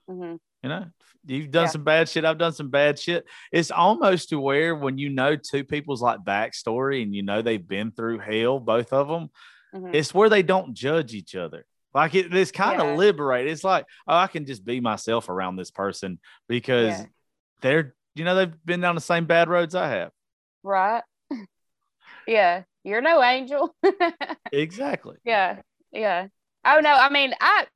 [0.08, 0.36] mm-hmm.
[0.62, 0.86] you know
[1.26, 1.70] you've done yeah.
[1.70, 5.36] some bad shit i've done some bad shit it's almost to where when you know
[5.36, 9.30] two people's like backstory and you know they've been through hell both of them
[9.74, 9.94] mm-hmm.
[9.94, 12.94] it's where they don't judge each other like it, it's kind of yeah.
[12.96, 13.50] liberated.
[13.50, 17.04] It's like, oh, I can just be myself around this person because yeah.
[17.62, 20.10] they're you know they've been down the same bad roads I have.
[20.62, 21.02] Right.
[22.26, 23.74] yeah, you're no angel.
[24.52, 25.16] exactly.
[25.24, 25.60] Yeah.
[25.92, 26.28] Yeah.
[26.64, 27.66] Oh no, I mean, I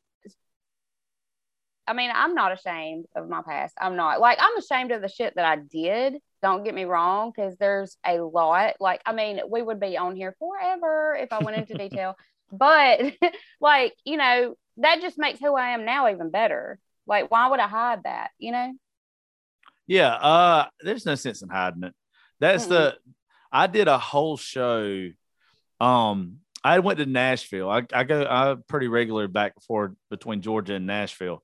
[1.86, 3.74] I mean, I'm not ashamed of my past.
[3.80, 4.20] I'm not.
[4.20, 6.14] Like I'm ashamed of the shit that I did.
[6.42, 8.76] Don't get me wrong cuz there's a lot.
[8.80, 12.16] Like I mean, we would be on here forever if I went into detail.
[12.52, 13.00] but
[13.60, 16.78] like, you know, that just makes who I am now even better.
[17.06, 18.30] Like, why would I hide that?
[18.38, 18.72] You know?
[19.90, 20.14] Yeah.
[20.14, 21.94] Uh, there's no sense in hiding it.
[22.38, 22.96] That's mm the.
[23.52, 25.08] I did a whole show.
[25.80, 27.68] Um, I went to Nashville.
[27.68, 28.24] I, I go.
[28.24, 31.42] I'm pretty regular back and forth between Georgia and Nashville,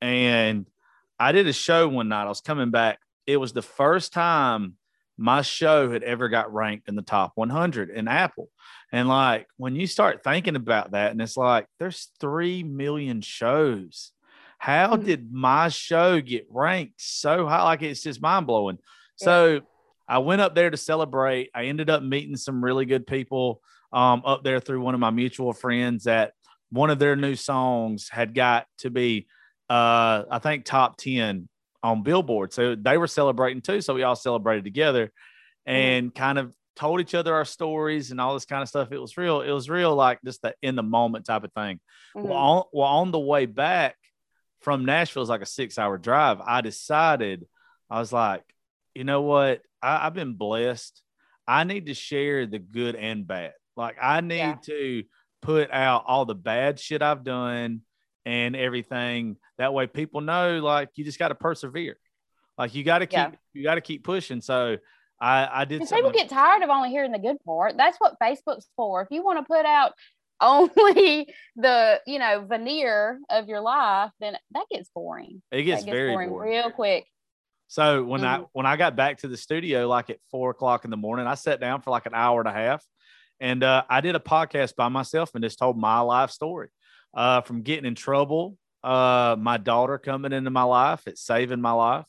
[0.00, 0.70] and
[1.18, 2.26] I did a show one night.
[2.26, 3.00] I was coming back.
[3.26, 4.76] It was the first time
[5.16, 8.48] my show had ever got ranked in the top 100 in Apple.
[8.92, 14.12] And like when you start thinking about that, and it's like there's 3 million shows.
[14.58, 15.06] How mm-hmm.
[15.06, 17.62] did my show get ranked so high?
[17.62, 18.78] Like it's just mind blowing.
[19.20, 19.24] Yeah.
[19.24, 19.60] So
[20.08, 21.50] I went up there to celebrate.
[21.54, 25.10] I ended up meeting some really good people um, up there through one of my
[25.10, 26.32] mutual friends that
[26.70, 29.26] one of their new songs had got to be,
[29.70, 31.48] uh, I think, top 10
[31.82, 32.52] on Billboard.
[32.52, 33.80] So they were celebrating too.
[33.80, 35.72] So we all celebrated together mm-hmm.
[35.72, 36.18] and mm-hmm.
[36.18, 38.92] kind of told each other our stories and all this kind of stuff.
[38.92, 39.40] It was real.
[39.40, 41.80] It was real, like just the in the moment type of thing.
[42.16, 42.28] Mm-hmm.
[42.28, 43.96] Well, on, well, on the way back
[44.60, 46.40] from Nashville is like a six hour drive.
[46.44, 47.46] I decided,
[47.90, 48.42] I was like,
[48.94, 49.62] you know what?
[49.82, 51.02] I, have been blessed.
[51.46, 53.52] I need to share the good and bad.
[53.76, 54.56] Like I need yeah.
[54.64, 55.04] to
[55.40, 57.82] put out all the bad shit I've done
[58.26, 59.36] and everything.
[59.56, 61.96] That way people know like you just got to persevere.
[62.58, 63.30] Like you got to keep yeah.
[63.52, 64.40] you got to keep pushing.
[64.40, 64.78] So
[65.20, 67.76] I I did people get tired of only hearing the good part.
[67.76, 69.00] That's what Facebook's for.
[69.02, 69.92] If you want to put out
[70.76, 75.42] only the you know veneer of your life, then that gets boring.
[75.50, 77.06] It gets, gets very boring, boring, real quick.
[77.68, 78.42] So when mm-hmm.
[78.42, 81.26] I when I got back to the studio like at four o'clock in the morning,
[81.26, 82.84] I sat down for like an hour and a half,
[83.40, 86.68] and uh, I did a podcast by myself and just told my life story
[87.14, 91.72] uh, from getting in trouble, uh, my daughter coming into my life, it's saving my
[91.72, 92.06] life,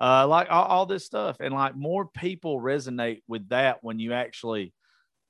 [0.00, 1.36] uh, like all, all this stuff.
[1.40, 4.72] And like more people resonate with that when you actually,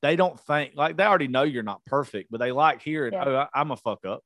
[0.02, 3.24] they don't think like they already know you're not perfect, but they like hearing, yeah.
[3.26, 4.22] oh, I, am a fuck up.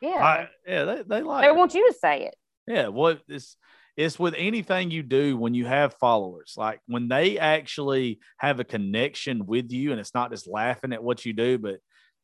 [0.00, 0.10] Yeah.
[0.10, 0.84] I, yeah.
[0.84, 1.56] They, they like, they it.
[1.56, 2.36] want you to say it.
[2.66, 2.88] Yeah.
[2.88, 3.56] What it's,
[3.96, 8.64] it's with anything you do when you have followers like when they actually have a
[8.64, 11.76] connection with you and it's not just laughing at what you do but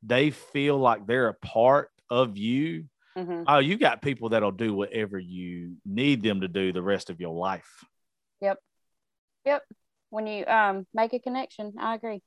[0.02, 2.86] they feel like they're a part of you,
[3.16, 3.44] mm-hmm.
[3.46, 7.20] oh, you got people that'll do whatever you need them to do the rest of
[7.20, 7.84] your life.
[8.40, 8.58] Yep.
[9.44, 9.62] Yep.
[10.10, 12.22] When you um make a connection, I agree.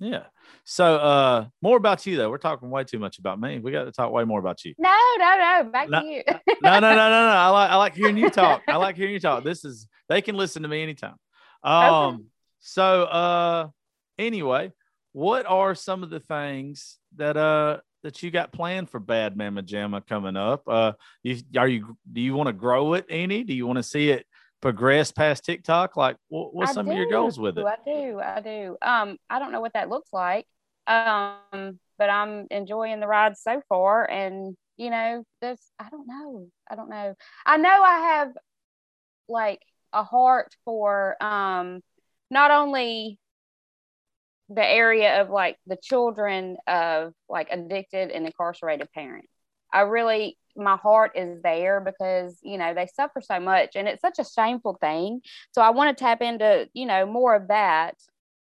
[0.00, 0.24] Yeah.
[0.64, 2.30] So uh more about you though.
[2.30, 3.58] We're talking way too much about me.
[3.58, 4.74] We got to talk way more about you.
[4.78, 5.70] No, no, no.
[5.70, 6.22] Back no, to you.
[6.26, 7.34] no, no, no, no, no.
[7.36, 8.62] I like I like hearing you talk.
[8.68, 9.44] I like hearing you talk.
[9.44, 11.16] This is they can listen to me anytime.
[11.64, 12.24] Um okay.
[12.60, 13.68] so uh
[14.18, 14.72] anyway,
[15.12, 19.62] what are some of the things that uh that you got planned for Bad Mama
[19.62, 20.62] Jamma coming up?
[20.66, 23.44] Uh, you are you do you want to grow it any?
[23.44, 24.26] Do you want to see it
[24.60, 25.96] progress past TikTok?
[25.96, 26.92] Like, what, what's I some do.
[26.92, 27.64] of your goals with it?
[27.64, 28.76] I do, I do.
[28.82, 30.46] Um, I don't know what that looks like.
[30.86, 36.48] Um, but I'm enjoying the ride so far, and you know, this I don't know,
[36.70, 37.14] I don't know.
[37.44, 38.32] I know I have
[39.28, 39.60] like
[39.92, 41.80] a heart for um
[42.30, 43.18] not only
[44.48, 49.28] the area of like the children of like addicted and incarcerated parents.
[49.72, 54.02] I really, my heart is there because, you know, they suffer so much and it's
[54.02, 55.20] such a shameful thing.
[55.52, 57.94] So I want to tap into, you know, more of that.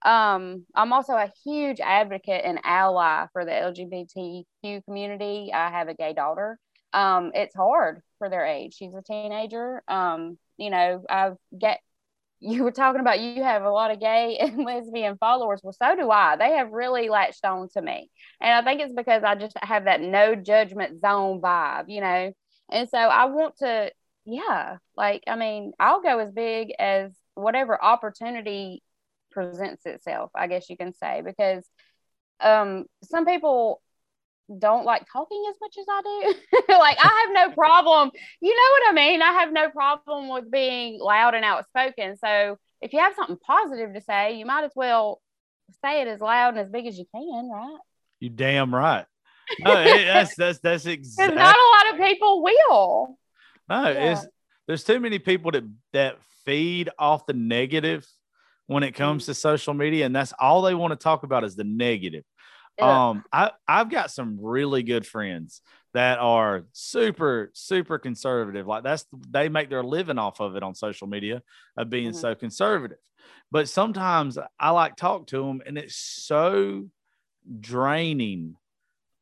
[0.05, 5.53] Um, I'm also a huge advocate and ally for the LGBTQ community.
[5.53, 6.59] I have a gay daughter.
[6.93, 8.75] Um, it's hard for their age.
[8.75, 9.83] She's a teenager.
[9.89, 11.81] Um, you know, I've get
[12.41, 15.61] you were talking about you have a lot of gay and lesbian followers.
[15.63, 16.37] Well, so do I.
[16.37, 18.11] They have really latched on to me.
[18.41, 22.33] And I think it's because I just have that no judgment zone vibe, you know?
[22.71, 23.91] And so I want to,
[24.25, 28.83] yeah, like, I mean, I'll go as big as whatever opportunity
[29.31, 31.65] presents itself, I guess you can say, because
[32.41, 33.81] um, some people
[34.59, 36.35] don't like talking as much as I do.
[36.79, 38.11] like I have no problem.
[38.41, 39.23] You know what I mean?
[39.23, 42.17] I have no problem with being loud and outspoken.
[42.17, 45.21] So if you have something positive to say, you might as well
[45.85, 47.79] say it as loud and as big as you can, right?
[48.21, 49.05] You damn right.
[49.61, 51.37] No, it, that's that's that's exactly.
[51.39, 53.19] not a lot of people will.
[53.69, 54.13] No, yeah.
[54.13, 54.27] it's
[54.67, 58.07] there's too many people that that feed off the negative
[58.67, 59.33] when it comes mm-hmm.
[59.33, 62.25] to social media, and that's all they want to talk about is the negative.
[62.85, 65.63] Um, I I've got some really good friends
[65.95, 68.67] that are super super conservative.
[68.67, 71.43] Like that's they make their living off of it on social media
[71.77, 72.19] of being mm-hmm.
[72.19, 72.99] so conservative.
[73.51, 76.89] But sometimes I like talk to them, and it's so
[77.61, 78.57] draining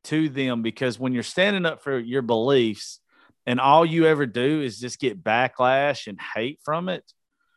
[0.05, 3.01] to them because when you're standing up for your beliefs
[3.47, 7.05] and all you ever do is just get backlash and hate from it.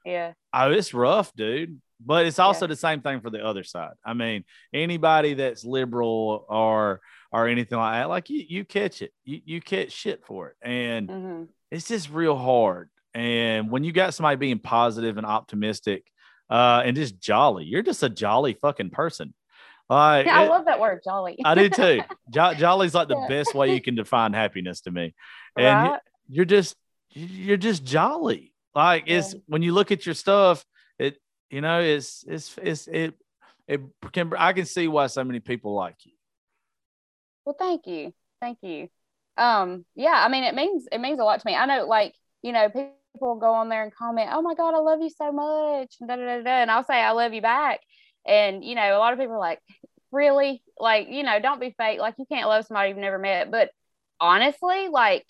[0.05, 0.33] Yeah.
[0.53, 1.81] Oh, it's rough, dude.
[2.03, 2.69] But it's also yeah.
[2.69, 3.93] the same thing for the other side.
[4.05, 9.11] I mean, anybody that's liberal or or anything like that, like you you catch it.
[9.25, 10.55] You you catch shit for it.
[10.61, 11.47] And Mhm.
[11.71, 12.89] it's just real hard.
[13.13, 16.09] And when you got somebody being positive and optimistic,
[16.49, 19.33] uh, and just jolly, you're just a jolly fucking person.
[19.89, 21.37] Like Yeah, I it- love that word, jolly.
[21.43, 22.01] I do too.
[22.31, 23.27] Jo- jolly's like the Yeah.
[23.27, 25.13] best way you can define happiness to me.
[25.57, 25.99] And right?
[26.29, 26.75] you're just
[27.11, 28.53] you're just jolly.
[28.75, 30.63] Like it's when you look at your stuff,
[31.49, 33.13] you know it's it's it's it
[33.67, 33.81] it
[34.11, 36.13] can I can see why so many people like you.
[37.45, 38.13] Well, thank you.
[38.41, 38.89] Thank you.
[39.37, 41.55] Um, yeah, I mean it means it means a lot to me.
[41.55, 44.79] I know like, you know, people go on there and comment, Oh my God, I
[44.79, 46.49] love you so much, and da da da da.
[46.49, 47.81] And I'll say I love you back.
[48.25, 49.59] And you know, a lot of people are like,
[50.11, 50.63] Really?
[50.79, 51.99] Like, you know, don't be fake.
[51.99, 53.51] Like you can't love somebody you've never met.
[53.51, 53.69] But
[54.19, 55.25] honestly, like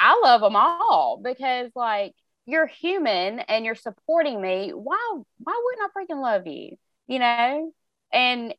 [0.00, 2.14] I love them all because like
[2.46, 4.70] you're human and you're supporting me.
[4.70, 6.76] Why why wouldn't I freaking love you?
[7.06, 7.72] You know?
[8.12, 8.54] And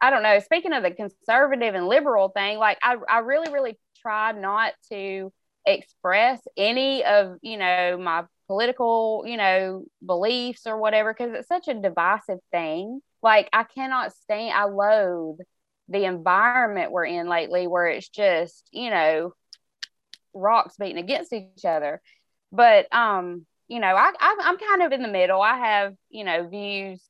[0.00, 0.38] I don't know.
[0.40, 5.30] Speaking of the conservative and liberal thing, like I, I really, really try not to
[5.66, 11.68] express any of, you know, my political, you know, beliefs or whatever, because it's such
[11.68, 13.00] a divisive thing.
[13.22, 15.38] Like I cannot stand, I loathe
[15.88, 19.34] the environment we're in lately where it's just, you know,
[20.32, 22.00] rocks beating against each other.
[22.52, 25.40] But, um, you know, I, I I'm kind of in the middle.
[25.40, 27.00] I have, you know, views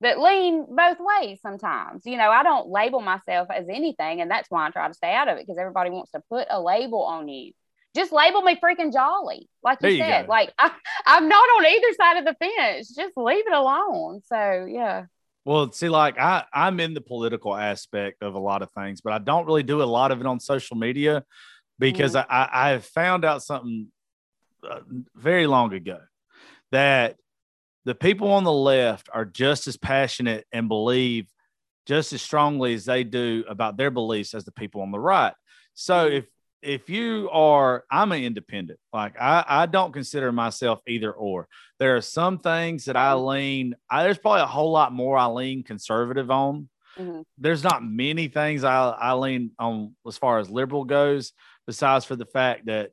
[0.00, 2.02] that lean both ways sometimes.
[2.04, 5.12] You know, I don't label myself as anything, and that's why I try to stay
[5.12, 7.52] out of it because everybody wants to put a label on you.
[7.94, 10.26] Just label me freaking jolly, like you you said.
[10.26, 10.30] go.
[10.30, 10.70] Like I,
[11.06, 12.94] I'm not on either side of the fence.
[12.94, 14.20] Just leave it alone.
[14.26, 15.06] So yeah,
[15.44, 19.12] Well, see, like I, I'm in the political aspect of a lot of things, but
[19.12, 21.24] I don't really do a lot of it on social media
[21.78, 23.90] because I, I, I have found out something
[24.70, 24.80] uh,
[25.14, 26.00] very long ago
[26.72, 27.16] that
[27.84, 31.30] the people on the left are just as passionate and believe
[31.86, 35.34] just as strongly as they do about their beliefs as the people on the right.
[35.74, 36.26] So if
[36.62, 41.46] if you are i'm an independent like i i don't consider myself either or
[41.78, 45.26] there are some things that i lean I, there's probably a whole lot more i
[45.26, 47.24] lean conservative on Mhm.
[47.36, 51.32] there's not many things i i lean on as far as liberal goes
[51.66, 52.90] besides for the fact that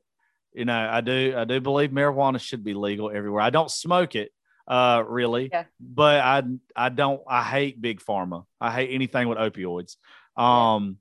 [0.54, 4.14] you know i do i do believe marijuana should be legal everywhere i don't smoke
[4.14, 4.30] it
[4.68, 5.64] uh really Yeah.
[5.80, 6.42] but i
[6.76, 9.96] i don't i hate big pharma i hate anything with opioids
[10.36, 10.96] um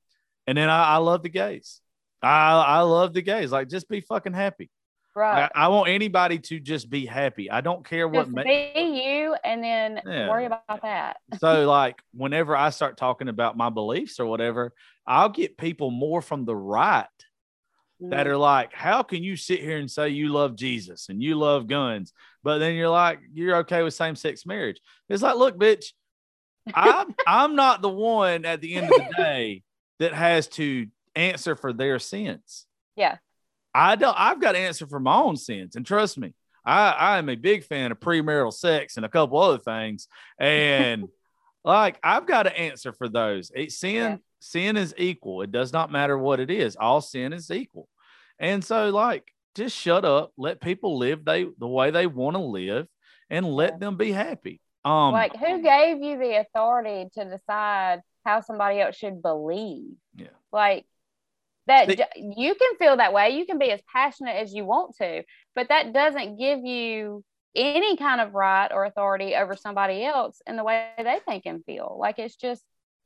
[0.47, 1.79] and then I, I love the gays
[2.21, 3.51] I I love the gays.
[3.51, 4.69] Like, just be fucking happy.
[5.13, 5.49] right.
[5.53, 7.51] I, I want anybody to just be happy.
[7.51, 8.23] I don't care what.
[8.27, 8.71] Just Ma- be
[9.05, 10.29] you, and then Yeah.
[10.29, 11.17] worry about that.
[11.39, 14.71] so, like, whenever I start talking about my beliefs or whatever,
[15.05, 17.07] I'll get people more from the right
[18.09, 18.41] that are mm-hmm.
[18.41, 22.13] like, "How can you sit here and say you love Jesus and you love guns,
[22.43, 25.85] but then you're like, you're okay with same sex marriage?" It's like, look, bitch,
[26.73, 29.63] I'm I'm not the one at the end of the day
[29.99, 32.65] that has to answer for their sins.
[32.95, 33.17] Yeah.
[33.73, 34.15] I don't.
[34.17, 36.33] I've got to answer for my own sins, and trust me,
[36.65, 41.05] I I am a big fan of premarital sex and a couple other things, and
[41.63, 43.51] like I've got to answer for those.
[43.55, 44.17] It, sin Yeah.
[44.39, 45.41] sin is equal.
[45.41, 46.75] It does not matter what it is.
[46.75, 47.87] All sin is equal,
[48.43, 49.23] and so like
[49.55, 50.31] just shut up.
[50.37, 52.87] Let people live they the way they want to live,
[53.29, 54.61] and let them be happy.
[54.85, 60.27] Um, like who gave you the authority to decide how somebody else should believe Yeah.
[60.51, 60.85] like
[61.67, 62.05] that j-
[62.37, 65.23] you can feel that way you can be as passionate as you want to
[65.55, 67.23] but that doesn't give you
[67.55, 71.63] any kind of right or authority over somebody else in the way they think and
[71.63, 72.63] feel like it's just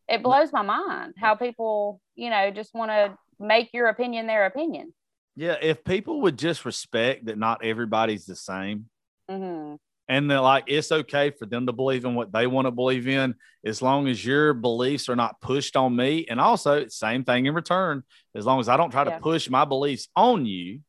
[0.08, 4.48] it blows my mind how people you know just want to make your opinion their
[4.48, 4.92] opinion
[5.38, 8.90] yeah, if people would just respect that not everybody's the same,
[9.30, 9.76] hmm
[10.10, 13.08] and that like it's okay for them to believe in what they want to believe
[13.08, 17.46] in as long as your beliefs are not pushed on me and also same thing
[17.46, 18.02] in return
[18.34, 19.16] as long as i don't try Yeah.
[19.16, 20.80] to push my beliefs on you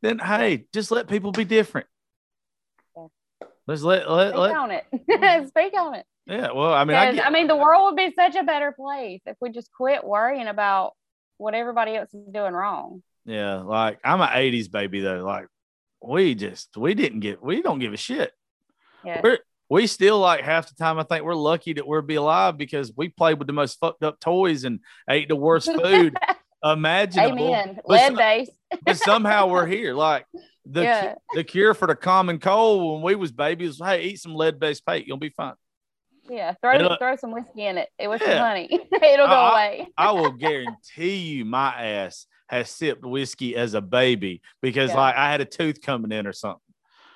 [0.00, 1.86] then hey just let people be different
[2.96, 3.08] Yeah.
[3.66, 4.84] let's let let, speak let on it
[5.48, 8.14] speak on it yeah well i mean I, get, I mean, the world would be
[8.14, 10.94] such a better place if we just quit worrying about
[11.36, 13.02] what everybody else is doing wrong.
[13.26, 15.46] Yeah like i'm an 80s baby though like
[16.02, 18.32] we just we didn't get we don't give a shit
[19.04, 19.20] Yeah.
[19.22, 19.38] We're,
[19.70, 20.98] we still like half the time.
[20.98, 24.02] I think we're lucky that we're be alive because we played with the most fucked
[24.04, 26.14] up toys and ate the worst food
[26.62, 27.48] imaginable.
[27.48, 27.78] Amen.
[27.86, 28.52] Lead based.
[28.84, 29.94] but somehow we're here.
[29.94, 30.26] Like
[30.66, 31.14] the Yeah.
[31.34, 33.78] the cure for the common cold when we was babies.
[33.82, 35.06] Hey, eat some lead based paint.
[35.06, 35.54] You'll be fine.
[36.28, 36.54] Yeah.
[36.62, 37.88] Throw It'll- throw some whiskey in it.
[37.98, 38.28] It was Yeah.
[38.36, 38.68] some honey.
[38.92, 39.88] It'll go Uh, away.
[39.96, 44.96] I will guarantee you, my ass has sipped whiskey as a baby because Yeah.
[44.98, 46.60] like I had a tooth coming in or something.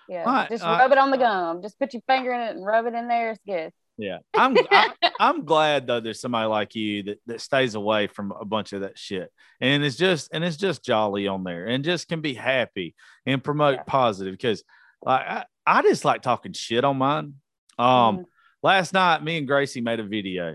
[0.08, 0.24] Yeah.
[0.24, 1.60] Right, Just rub it on the gum.
[1.60, 3.32] Just put your finger in it and rub it in there.
[3.32, 3.72] It's good.
[3.98, 6.00] Yeah, I'm I, I'm glad though.
[6.00, 9.84] There's somebody like you that that stays away from a bunch of that shit, and
[9.84, 12.94] it's just and it's just jolly on there, and just can be happy
[13.26, 13.82] and promote Yeah.
[13.82, 14.62] positive because
[15.02, 17.34] like I, I just like talking shit on mine.
[17.78, 18.24] Um, Mhm.
[18.62, 20.54] last night me and Gracie made a video,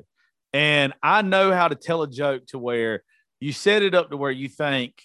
[0.54, 3.04] and I know how to tell a joke to where
[3.44, 5.02] you set it up to where you think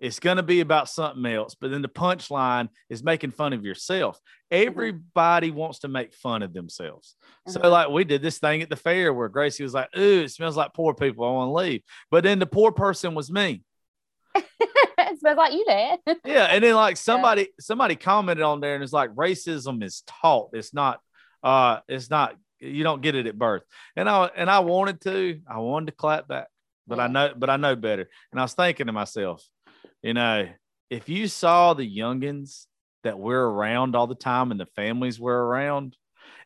[0.00, 3.64] it's going to be about something else, but then the punchline is making fun of
[3.64, 4.18] yourself.
[4.50, 7.16] Everybody wants to make fun of themselves.
[7.48, 7.70] So, Mhm.
[7.70, 10.56] like, we did this thing at the fair where Gracie was like, Ooh, it smells
[10.56, 11.24] like poor people.
[11.26, 11.82] I want to leave.
[12.10, 13.62] But then the poor person was me.
[14.34, 15.98] it smells like you, Dad.
[16.24, 16.44] Yeah.
[16.44, 20.50] And then, like, somebody, somebody commented on there and it's like, racism is taught.
[20.54, 21.00] It's not,
[21.42, 23.62] uh, it's not, you don't get it at birth.
[23.96, 26.48] And I, and I wanted to, I wanted to clap back,
[26.86, 28.08] but I know, but I know better.
[28.30, 29.42] And I was thinking to myself,
[30.02, 30.48] you know,
[30.90, 32.66] if you saw the youngins
[33.04, 35.96] that we're around all the time and the families we're around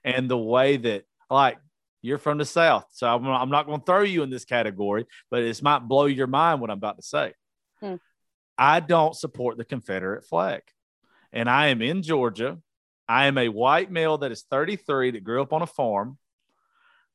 [0.04, 1.58] and the way that like
[2.02, 5.06] you're from the south so i'm, I'm not going to throw you in this category
[5.30, 7.32] but this might blow your mind what i'm about to say.
[7.80, 7.96] Hmm.
[8.56, 10.62] i don't support the confederate flag.
[11.32, 12.58] And i am in georgia.
[13.10, 16.18] I am a white male that is 33 that grew up on a farm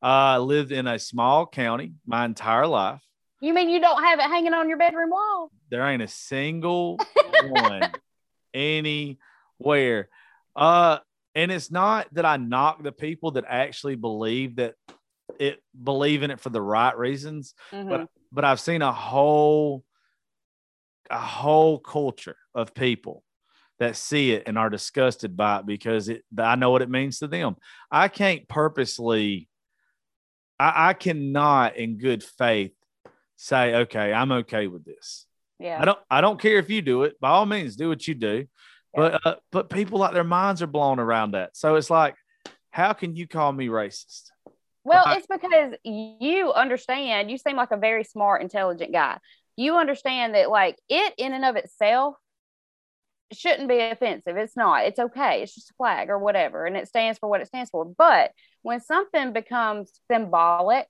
[0.01, 3.01] uh lived in a small county my entire life
[3.43, 5.51] You mean you don't have it hanging on your bedroom wall?
[5.69, 6.97] there ain't a single
[7.41, 7.95] one
[8.53, 10.07] anywhere.
[10.55, 10.99] Uh,
[11.35, 14.75] and it's not that I knock the people that actually believe that
[15.39, 18.07] it believe in it for the right reasons, Mhm.
[18.31, 19.83] but I've seen a whole
[21.09, 23.23] a whole culture of people
[23.79, 27.19] that see it and are disgusted by it because it I know what it means
[27.19, 27.57] to them.
[27.91, 29.49] I can't purposely
[30.59, 32.71] I, I cannot in good faith
[33.43, 35.27] say, okay, I'm okay with this.
[35.59, 35.81] yeah.
[35.81, 37.19] I don't I don't care if you do it.
[37.19, 38.45] By all means, do what you do.
[38.93, 41.57] But uh, but people like their minds are blown around that.
[41.57, 42.15] So it's like,
[42.69, 44.29] how can you call me racist?
[44.85, 49.17] Well, it's because you understand, you seem like a very smart, intelligent guy.
[49.55, 52.15] You understand that, like, it in and of itself
[53.31, 54.35] shouldn't be offensive.
[54.35, 54.85] It's not.
[54.85, 55.41] It's okay.
[55.41, 56.65] It's just a flag or whatever.
[56.65, 57.85] And it stands for what it stands for.
[57.85, 58.31] But
[58.61, 60.87] when something becomes symbolic,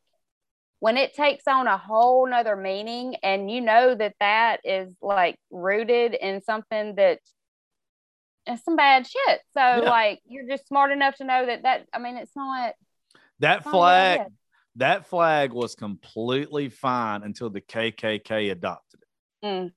[0.83, 5.37] when it takes on a whole nother meaning, and you know that that is like
[5.49, 7.19] rooted in something that
[8.51, 9.39] is some bad shit.
[9.53, 9.89] So, Yeah.
[9.89, 12.73] like, you're just smart enough to know that that, I mean, it's not.
[13.39, 14.31] That it's not flag, idea.
[14.75, 18.99] that flag was completely fine until the KKK adopted
[19.41, 19.47] it.
[19.47, 19.71] Mm.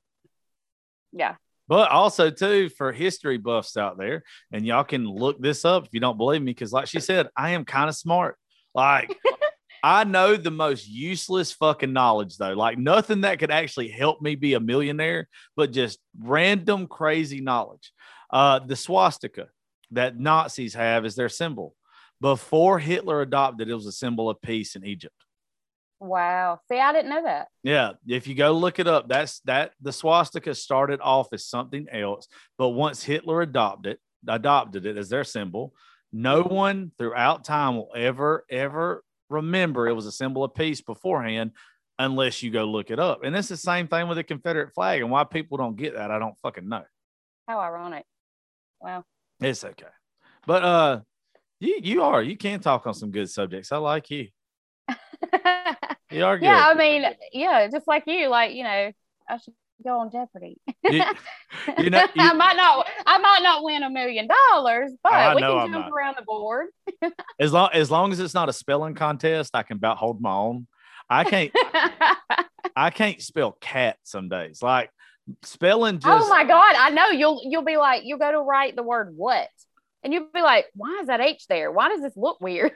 [1.12, 1.36] Yeah.
[1.68, 5.90] But also too for history buffs out there, and y'all can look this up if
[5.94, 8.38] you don't believe me, because like she said, I am kind of smart.
[8.74, 9.16] Like
[9.82, 14.34] I know the most useless fucking knowledge though, like nothing that could actually help me
[14.34, 17.92] be a millionaire, but just random crazy knowledge.
[18.30, 19.48] Uh, the swastika
[19.92, 21.74] that Nazis have is their symbol.
[22.20, 25.14] Before Hitler adopted, it was a symbol of peace in Egypt.
[26.00, 26.60] Wow.
[26.68, 27.48] See, I didn't know that.
[27.62, 31.86] Yeah, if you go look it up, that's that the swastika started off as something
[31.90, 33.98] else, but once Hitler adopted
[34.28, 35.72] adopted it as their symbol,
[36.12, 41.52] no one throughout time will ever ever remember it was a symbol of peace beforehand
[41.98, 43.24] unless you go look it up.
[43.24, 46.10] And it's the same thing with the Confederate flag and why people don't get that,
[46.10, 46.84] I don't fucking know.
[47.48, 48.04] How ironic.
[48.80, 49.04] Wow.
[49.40, 49.86] It's okay.
[50.46, 51.00] But uh
[51.60, 53.72] you you are you can talk on some good subjects.
[53.72, 54.28] I like you.
[56.10, 56.44] You are good.
[56.44, 58.92] yeah, I mean, yeah, just like you, like, you know,
[59.28, 60.58] I should go on Jeopardy.
[60.84, 61.02] You-
[61.78, 65.34] you know, I might not I might not win a million dollars, but oh, I
[65.34, 65.90] we can I jump might.
[65.90, 66.68] around the board.
[67.40, 70.32] as long as long as it's not a spelling contest, I can about hold my
[70.32, 70.66] own.
[71.08, 71.52] I can't
[72.76, 74.62] I can't spell cat some days.
[74.62, 74.90] Like
[75.42, 78.40] spelling oh just oh my god, I know you'll you'll be like, you'll go to
[78.40, 79.48] write the word what.
[80.02, 81.72] And you'll be like, why is that H there?
[81.72, 82.70] Why does this look weird?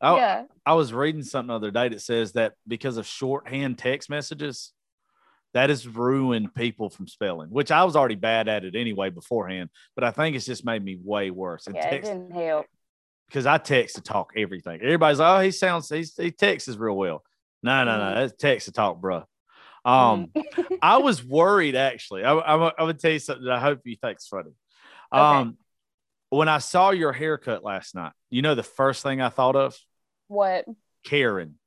[0.00, 0.42] I, oh, yeah.
[0.66, 4.72] I was reading something the other day that says that because of shorthand text messages,
[5.54, 9.70] that has ruined people from spelling, which I was already bad at it anyway beforehand.
[9.94, 11.66] But I think it's just made me way worse.
[11.66, 12.66] And Yeah, it didn't help.
[13.28, 14.80] because I text to talk everything.
[14.82, 17.22] Everybody's like, oh, he sounds he's, he texts real well.
[17.62, 18.14] No, no, no, Mhm.
[18.14, 19.24] that's text to talk, bro.
[19.84, 20.32] Um,
[20.82, 22.24] I was worried actually.
[22.24, 24.50] I, I, I would tell you something that I hope you think's funny.
[25.12, 25.22] Okay.
[25.40, 25.58] Um,
[26.30, 29.76] when I saw your haircut last night, you know the first thing I thought of
[30.26, 30.66] what?
[31.04, 31.58] Karen.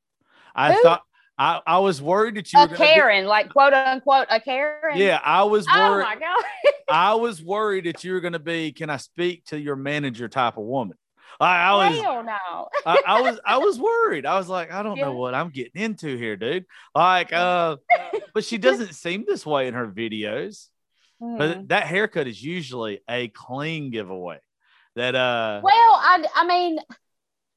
[0.53, 0.83] I Who?
[0.83, 1.01] thought
[1.41, 4.39] I, I was worried that you were A gonna be- Karen, like quote unquote a
[4.39, 4.95] Karen.
[4.95, 5.79] yeah, I was worried.
[5.79, 6.03] Oh worried.
[6.03, 6.43] my god.
[6.89, 8.71] I was worried that you were going to be.
[8.73, 10.97] Can I speak to your manager type of woman?
[11.39, 11.99] I, I was.
[11.99, 12.67] Hell no.
[12.85, 13.39] I, I was.
[13.43, 14.27] I was worried.
[14.27, 16.65] I was like, I don't know what I'm getting into here, dude.
[16.93, 17.77] Like, uh,
[18.35, 20.67] but she doesn't seem this way in her videos.
[21.19, 21.37] Hmm.
[21.39, 24.37] But that haircut is usually a clean giveaway.
[24.95, 26.77] That uh, Well, I, I mean,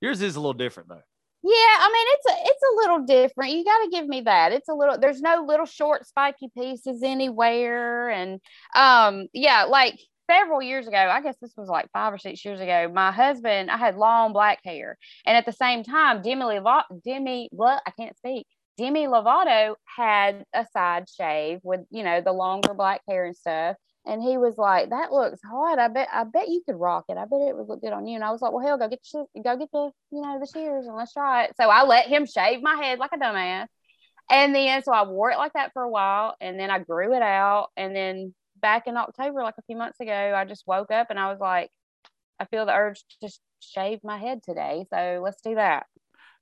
[0.00, 1.02] Yours is a little different though.
[1.46, 3.52] Yeah, I mean it's a it's a little different.
[3.52, 4.52] You got to give me that.
[4.52, 4.98] It's a little.
[4.98, 8.40] There's no little short spiky pieces anywhere, and
[8.74, 12.60] um, yeah, like several years ago, I guess this was like five or six years
[12.60, 12.90] ago.
[12.94, 17.50] My husband, I had long black hair, and at the same time, Demi Lovato, Demi,
[17.52, 18.46] what I can't speak.
[18.78, 23.76] Demi Lovato had a side shave with you know the longer black hair and stuff.
[24.06, 25.78] And he was like, "That looks hot.
[25.78, 26.08] I bet.
[26.12, 27.16] I bet you could rock it.
[27.16, 28.88] I bet it would look good on you." And I was like, "Well, hell, go
[28.88, 31.84] get the go get the you know the shears and let's try it." So I
[31.84, 33.66] let him shave my head like a dumbass,
[34.30, 37.14] and then so I wore it like that for a while, and then I grew
[37.14, 40.90] it out, and then back in October, like a few months ago, I just woke
[40.90, 41.70] up and I was like,
[42.38, 43.30] "I feel the urge to
[43.60, 45.86] shave my head today, so let's do that."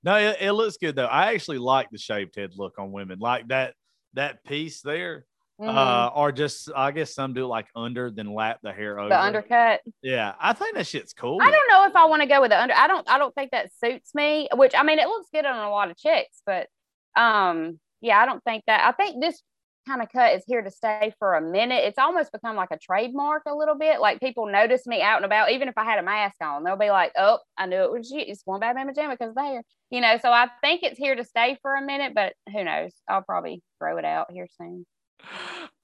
[0.03, 1.05] No, it, it looks good though.
[1.05, 3.75] I actually like the shaved head look on women, like that
[4.15, 5.25] that piece there
[5.63, 5.75] Mhm.
[5.75, 9.09] uh, or just I guess some do like under, then lap the hair over.
[9.09, 9.81] the undercut.
[10.01, 11.39] Yeah, I think that shit's cool.
[11.41, 12.73] I don't know if I want to go with the under.
[12.73, 13.09] I don't.
[13.09, 14.49] I don't think that suits me.
[14.53, 16.67] Which I mean, it looks good on a lot of chicks, but
[17.15, 18.85] um, yeah, I don't think that.
[18.87, 19.41] I think this
[19.87, 21.83] kind of cut is here to stay for a minute.
[21.83, 23.99] It's almost become like a trademark a little bit.
[23.99, 26.77] Like people notice me out and about, even if I had a mask on, they'll
[26.77, 28.19] be like, "Oh, I knew it was you.
[28.25, 30.17] It's one bad mama jamma because of the hair." You know.
[30.21, 32.93] So I think it's here to stay for a minute, but who knows?
[33.09, 34.85] I'll probably throw it out here soon.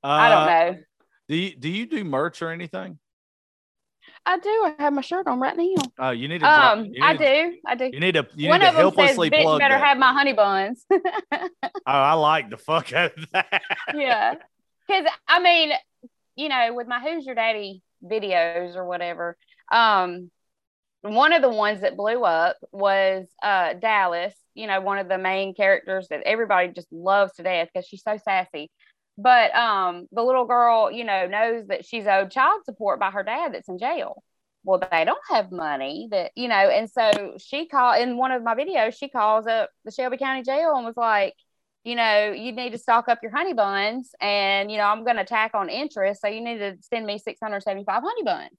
[0.04, 0.78] I don't Uh, know.
[1.28, 2.98] Do you do you do merch or anything?
[4.26, 4.50] I do.
[4.50, 5.66] I have my shirt on right now.
[5.98, 6.46] Oh, you need to.
[6.46, 7.58] drop- Um, you I need to- do.
[7.66, 7.86] I do.
[7.94, 8.28] You need to.
[8.36, 9.86] You One need to of them says, "Bitch, better that.
[9.86, 11.48] have my honey buns." oh,
[11.86, 13.62] I like the fuck out of that.
[13.96, 14.36] yeah,
[14.88, 15.72] because I mean,
[16.36, 19.38] you know, with my "Who's Your Daddy" videos or whatever,
[19.72, 20.32] um,
[21.02, 24.34] one of the ones that blew up was uh Dallas.
[24.56, 28.04] You know, one of the main characters that everybody just loves to death because she's
[28.04, 28.70] so sassy.
[29.22, 33.24] But um, the little girl, you know, knows that she's owed child support by her
[33.24, 34.24] dad that's in jail.
[34.64, 38.44] Well, they don't have money that, you know, and so she called in one of
[38.44, 41.34] my videos, she calls up the Shelby County Jail and was like,
[41.84, 45.18] you know, you need to stock up your honey buns and, you know, I'm going
[45.18, 46.22] to tack on interest.
[46.22, 48.58] So you need to send me 675 honey buns.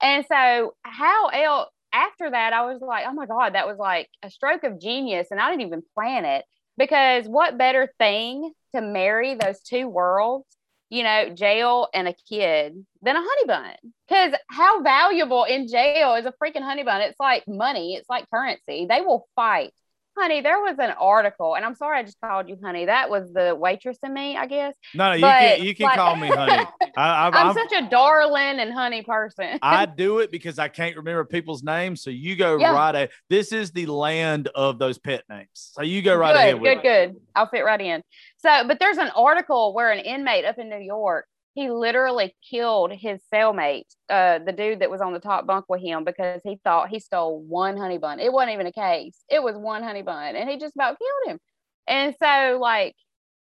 [0.00, 4.08] And so, how else after that, I was like, oh my God, that was like
[4.22, 5.28] a stroke of genius.
[5.30, 6.44] And I didn't even plan it
[6.76, 10.46] because what better thing to marry those two worlds,
[10.90, 13.92] you know, jail and a kid than a honey bun?
[14.08, 17.00] Because how valuable in jail is a freaking honey bun?
[17.00, 18.86] It's like money, it's like currency.
[18.88, 19.72] They will fight.
[20.18, 22.84] Honey, there was an article, and I'm sorry I just called you honey.
[22.84, 24.74] That was the waitress in me, I guess.
[24.94, 26.66] No, no, you But, can you can like- call me honey.
[26.96, 29.58] I, I'm, such a darling and honey person.
[29.62, 32.02] I do it because I can't remember people's names.
[32.02, 32.72] So you go Yeah.
[32.74, 35.48] right at this is the land of those pet names.
[35.54, 37.12] So you go right good, ahead with good, it.
[37.12, 37.20] good.
[37.34, 38.02] I'll fit right in.
[38.36, 42.92] So, but there's an article where an inmate up in New York, he literally killed
[42.92, 46.58] his cellmate, uh, the dude that was on the top bunk with him, because he
[46.64, 48.20] thought he stole one honey bun.
[48.20, 51.34] It wasn't even a case; it was one honey bun, and he just about killed
[51.34, 51.38] him.
[51.86, 52.94] And so, like,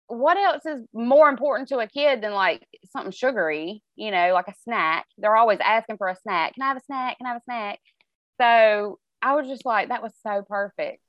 [0.07, 3.83] what else is more important to a kid than like something sugary?
[3.95, 5.05] You know, like a snack.
[5.17, 6.55] They're always asking for a snack.
[6.55, 7.17] Can I have a snack?
[7.17, 7.79] Can I have a snack?
[8.39, 11.01] So I was just like, that was so perfect.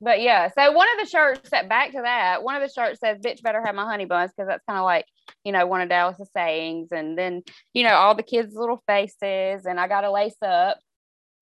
[0.00, 3.00] But yeah, so one of the shirts that back to that, one of the shirts
[3.00, 5.06] says, bitch better have my honey buns, because that's kind of like,
[5.42, 6.88] you know, one of Dallas's sayings.
[6.92, 7.42] And then,
[7.72, 10.78] you know, all the kids' little faces, and I gotta lace up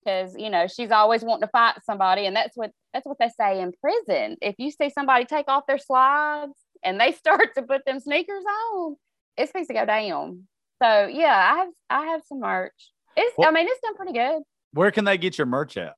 [0.05, 3.29] because you know she's always wanting to fight somebody, and that's what that's what they
[3.29, 4.37] say in prison.
[4.41, 6.53] If you see somebody take off their slides
[6.83, 8.95] and they start to put them sneakers on,
[9.37, 10.47] it's supposed to go down.
[10.81, 12.91] So yeah, I have I have some merch.
[13.17, 14.43] It's I mean it's done pretty good.
[14.71, 15.95] Where can they get your merch at?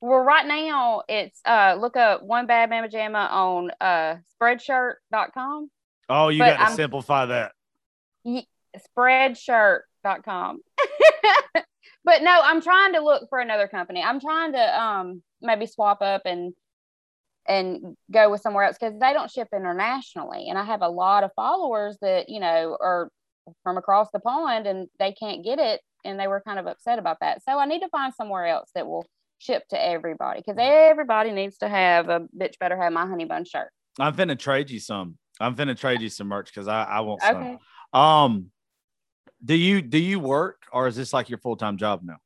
[0.00, 5.70] Well, right now it's uh look up one bad mama jamma on uh spreadshirt.com.
[6.10, 7.52] Oh, you But got to I'm- simplify that.
[8.96, 10.60] Spreadshirt.com.
[12.04, 14.02] but no, I'm trying to look for another company.
[14.02, 16.52] I'm trying to um maybe swap up and
[17.46, 20.48] and go with somewhere else because they don't ship internationally.
[20.48, 23.10] And I have a lot of followers that, you know, are
[23.62, 25.82] from across the pond and they can't get it.
[26.06, 27.42] And they were kind of upset about that.
[27.42, 29.04] So I need to find somewhere else that will
[29.44, 33.44] ship to everybody because everybody needs to have a bitch better have my honey bun
[33.44, 33.70] shirt.
[33.98, 35.18] I'm finna trade you some.
[35.40, 37.36] I'm finna trade you some merch because I, I want some.
[37.36, 37.58] Okay.
[37.92, 38.50] Um,
[39.44, 42.16] do you do you work or is this like your full time job now?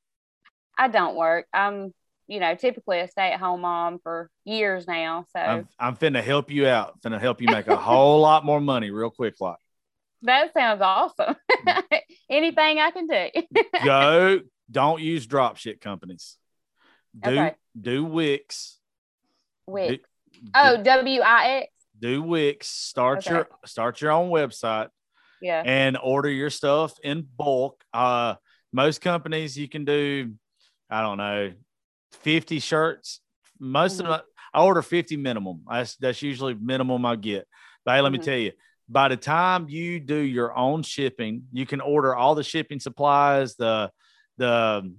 [0.76, 1.46] I don't work.
[1.52, 1.92] I'm,
[2.28, 5.24] you know, typically a stay at home mom for years now.
[5.34, 7.00] So I'm I'm finna help you out.
[7.02, 9.34] Finna help you make a whole lot more money real quick.
[9.40, 9.56] Like
[10.22, 11.34] that sounds awesome.
[12.30, 13.28] Anything I can do.
[13.84, 14.40] go.
[14.70, 16.36] don't use drop ship companies.
[17.18, 17.54] Do Okay.
[17.80, 18.78] do Wix.
[19.66, 20.04] Wix.
[20.42, 21.72] Do, Oh, W I X.
[21.98, 22.68] do Wix.
[22.68, 23.30] Start Okay.
[23.30, 24.88] your start your own website.
[25.40, 25.62] Yeah.
[25.64, 27.84] and order your stuff in bulk.
[27.94, 28.34] Uh,
[28.72, 30.34] most companies you can do,
[30.90, 31.52] I don't know,
[32.10, 33.20] 50 shirts.
[33.60, 34.00] Most Mhm.
[34.00, 34.20] of them,
[34.52, 35.62] I order 50 minimum.
[35.70, 37.46] That's that's usually minimum I get.
[37.84, 38.22] But hey, let me Mhm.
[38.24, 38.52] tell you,
[38.88, 43.54] by the time you do your own shipping, you can order all the shipping supplies,
[43.54, 43.92] the
[44.38, 44.92] the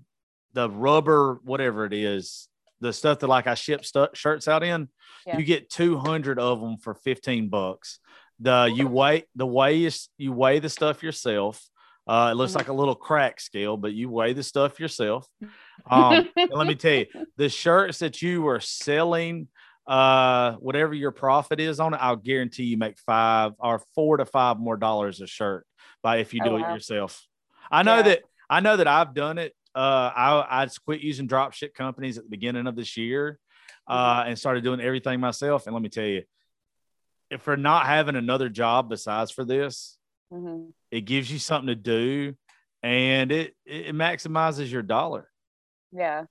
[0.53, 2.47] the rubber, whatever it is,
[2.81, 4.89] the stuff that like I ship stu- shirts out in.
[5.25, 5.37] Yeah.
[5.37, 7.99] You get 200 of them for 15 bucks.
[8.39, 11.61] The you weigh the weigh is you weigh the stuff yourself.
[12.07, 12.57] Uh, it looks Mhm.
[12.57, 15.27] like a little crack scale, but you weigh the stuff yourself.
[15.89, 17.05] Um, and let me tell you,
[17.37, 19.47] the shirts that you are selling,
[19.87, 24.25] uh, whatever your profit is on it, I'll guarantee you make five or four to
[24.25, 25.65] five more dollars a shirt
[26.03, 27.25] by if you Oh, do it yourself.
[27.71, 28.01] I know Yeah.
[28.03, 29.55] that I know that I've done it.
[29.75, 33.39] Uh, I I just quit using drop ship companies at the beginning of this year,
[33.87, 35.65] uh, and started doing everything myself.
[35.67, 36.23] And let me tell you,
[37.29, 39.97] if for not having another job besides for this,
[40.33, 40.73] Mhm.
[40.91, 42.35] it gives you something to do,
[42.81, 45.29] and it it maximizes your dollar.
[45.91, 46.25] Yeah.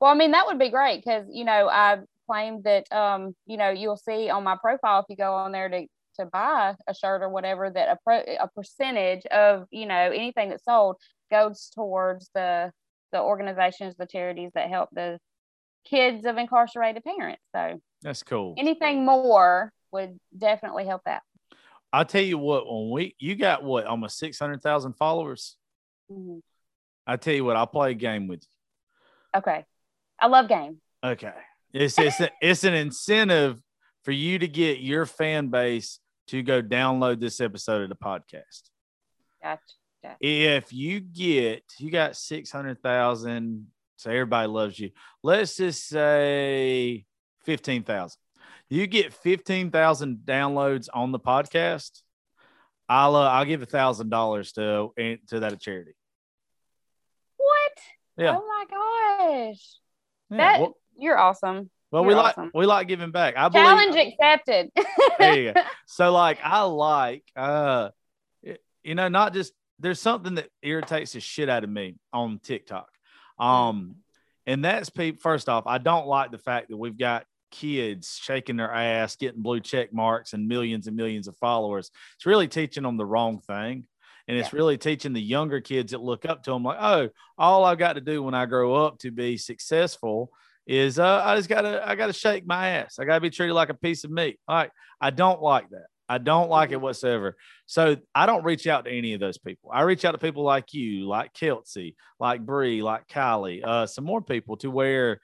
[0.00, 1.98] Well, I mean, that would be great because, you know, I
[2.28, 5.68] claimed that, um, you know, you'll see on my profile if you go on there
[5.68, 5.86] to,
[6.20, 10.50] to buy a shirt or whatever that a, pro, a percentage of, you know, anything
[10.50, 10.96] that's sold
[11.30, 12.72] goes towards the,
[13.12, 15.18] the organizations, the charities that help the
[15.84, 17.42] kids of incarcerated parents.
[17.54, 18.54] So That's cool.
[18.58, 21.22] anything more would definitely help that.
[21.92, 25.56] I'll tell you what, when we you got what almost six hundred thousand followers.
[26.12, 26.42] Mhm.
[27.06, 29.38] I tell you what, I'll play a game with you.
[29.38, 29.64] Okay.
[30.20, 30.80] I love game.
[31.02, 31.32] Okay,
[31.72, 33.62] it's it's a, it's an incentive
[34.04, 38.68] for you to get your fan base to go download this episode of the podcast.
[39.42, 39.62] Gotcha.
[40.20, 44.90] If you get you got six hundred thousand, so everybody loves you.
[45.22, 47.04] Let's just say
[47.44, 48.18] fifteen thousand.
[48.70, 52.02] You get fifteen thousand downloads on the podcast.
[52.88, 54.90] I'll uh, I'll give a thousand dollars to
[55.28, 55.92] to that charity.
[57.36, 57.72] What?
[58.24, 58.36] Yeah.
[58.38, 59.78] Oh my gosh.
[60.30, 61.70] Yeah, That well, you're awesome.
[61.90, 62.50] well, we you're like awesome.
[62.54, 63.36] we like giving back.
[63.36, 63.66] I believe.
[63.66, 64.70] Challenge accepted.
[65.18, 65.60] There you go.
[65.86, 67.90] So like I like uh
[68.82, 72.88] you know not just there's something that irritates the shit out of me on TikTok.
[73.38, 73.96] Um
[74.46, 78.56] and that's people first off, I don't like the fact that we've got kids shaking
[78.56, 81.90] their ass, getting blue check marks and millions and millions of followers.
[82.16, 83.86] It's really teaching them the wrong thing.
[84.26, 87.08] And it's really teaching the younger kids that look up to them like, oh,
[87.38, 90.30] all I've got to do when I grow up to be successful
[90.66, 92.98] is uh, I just gotta I gotta shake my ass.
[92.98, 94.38] I gotta be treated like a piece of meat.
[94.46, 94.70] All right.
[95.00, 95.86] I don't like that.
[96.08, 97.36] I don't like it whatsoever.
[97.66, 99.70] So I don't reach out to any of those people.
[99.72, 104.04] I reach out to people like you, like Kelsey, like Bree, like Kylie, uh, some
[104.04, 105.20] more people to where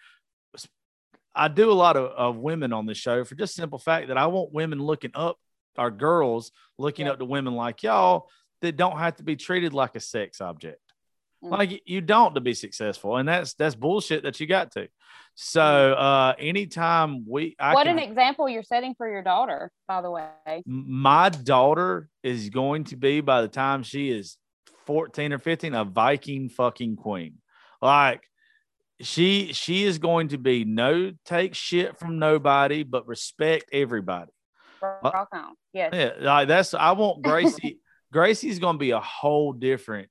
[1.34, 4.18] I do a lot of, of women on this show for just simple fact that
[4.18, 5.38] I want women looking up,
[5.76, 7.12] our girls looking Yeah.
[7.12, 8.28] up to women like y'all
[8.60, 10.78] that don't have to be treated like a sex object.
[11.44, 11.50] Mm.
[11.50, 14.88] Like you don't to be successful, and that's that's bullshit that you got to.
[15.34, 20.00] So uh anytime we, I what can, an example you're setting for your daughter, by
[20.00, 20.62] the way.
[20.66, 24.36] my daughter is going to be by the time she is
[24.86, 27.38] 14 or 15 a viking fucking queen
[27.80, 28.22] like
[29.00, 34.30] she she is going to be no take shit from nobody but respect everybody
[34.80, 35.54] Rock on.
[35.72, 35.90] Yes.
[35.94, 37.80] yeah like that's i want gracie
[38.12, 40.08] gracie's going to be a whole different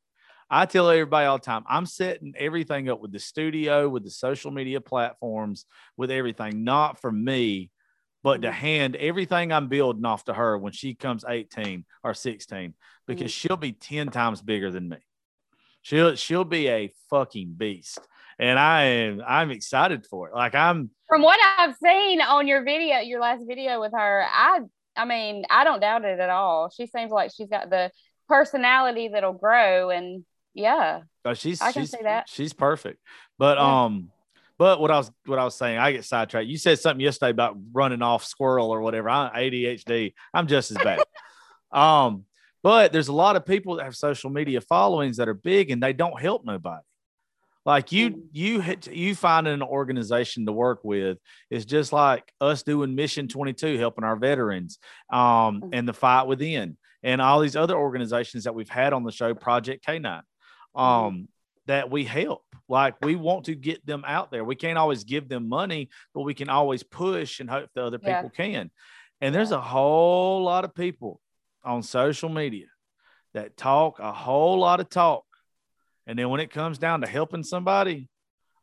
[0.49, 4.09] i tell everybody all the time i'm setting everything up with the studio with the
[4.09, 5.65] social media platforms
[5.97, 7.69] with everything not for me
[8.23, 8.53] but to Mhm.
[8.53, 12.73] hand everything I'm building off to her when she comes 18 or 16
[13.05, 13.35] because Mhm.
[13.35, 14.95] she'll be 10 times bigger than me.
[15.81, 17.99] She'll she'll be a fucking beast.
[18.39, 20.35] And I am I'm excited for it.
[20.35, 24.61] Like I'm From what I've seen on your video, your last video with her, I
[24.95, 26.69] I mean, I don't doubt it at all.
[26.69, 27.91] She seems like she's got the
[28.29, 30.23] personality that'll grow and
[30.53, 31.01] yeah.
[31.25, 32.29] oh, she's I can she's, see that.
[32.29, 32.99] she's perfect.
[33.37, 33.83] But Yeah.
[33.85, 34.09] um
[34.59, 36.47] but what I was what I was saying, I get sidetracked.
[36.47, 39.09] You said something yesterday about running off squirrel or whatever.
[39.09, 40.13] I'm ADHD.
[40.33, 41.03] I'm just as bad.
[41.71, 42.25] um,
[42.61, 45.81] but there's a lot of people that have social media followings that are big and
[45.81, 46.81] they don't help nobody.
[47.65, 48.21] Like you, Mm.
[48.31, 51.17] you hit, you finding an organization to work with
[51.49, 54.79] is just like us doing Mission 22, helping our veterans,
[55.11, 55.69] um, Mhm.
[55.73, 59.33] and the fight within, and all these other organizations that we've had on the show,
[59.33, 60.21] Project K9,
[60.75, 61.27] um,
[61.67, 62.43] that we help.
[62.67, 64.43] Like we want to get them out there.
[64.43, 67.99] We can't always give them money, but we can always push and hope that other
[68.01, 68.21] Yeah.
[68.21, 68.71] people can.
[69.21, 71.19] And there's a whole lot of people
[71.63, 72.65] on social media
[73.33, 75.25] that talk a whole lot of talk.
[76.07, 78.09] And then when it comes down to helping somebody,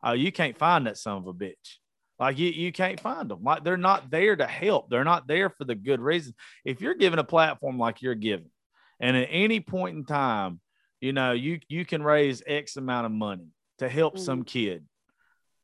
[0.05, 1.77] uh, you can't find that son of a bitch.
[2.19, 3.43] Like you, you can't find them.
[3.43, 4.89] Like they're not there to help.
[4.89, 6.35] They're not there for the good reason.
[6.63, 8.51] If you're given a platform like you're given,
[8.99, 10.59] and at any point in time,
[11.01, 13.47] you know, you you can raise X amount of money
[13.79, 14.19] to help Mhm.
[14.19, 14.85] some kid.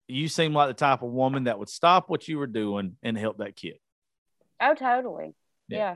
[0.09, 3.17] you seem like the type of woman that would stop what you were doing and
[3.17, 3.77] help that kid.
[4.61, 5.35] Oh, totally.
[5.67, 5.77] Yeah.
[5.77, 5.95] Yeah.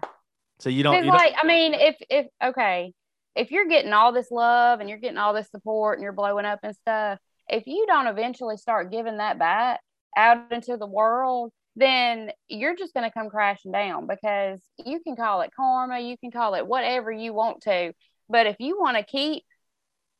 [0.59, 0.95] So you don't.
[0.97, 2.93] You don't like, I mean, if if okay,
[3.35, 6.43] if you're getting all this love and you're getting all this support and you're blowing
[6.45, 7.19] up and stuff,
[7.49, 9.79] if you don't eventually start giving that back
[10.17, 15.15] out into the world, then you're just going to come crashing down because you can
[15.15, 17.93] call it karma, you can call it whatever you want to,
[18.31, 19.43] but if you want to keep,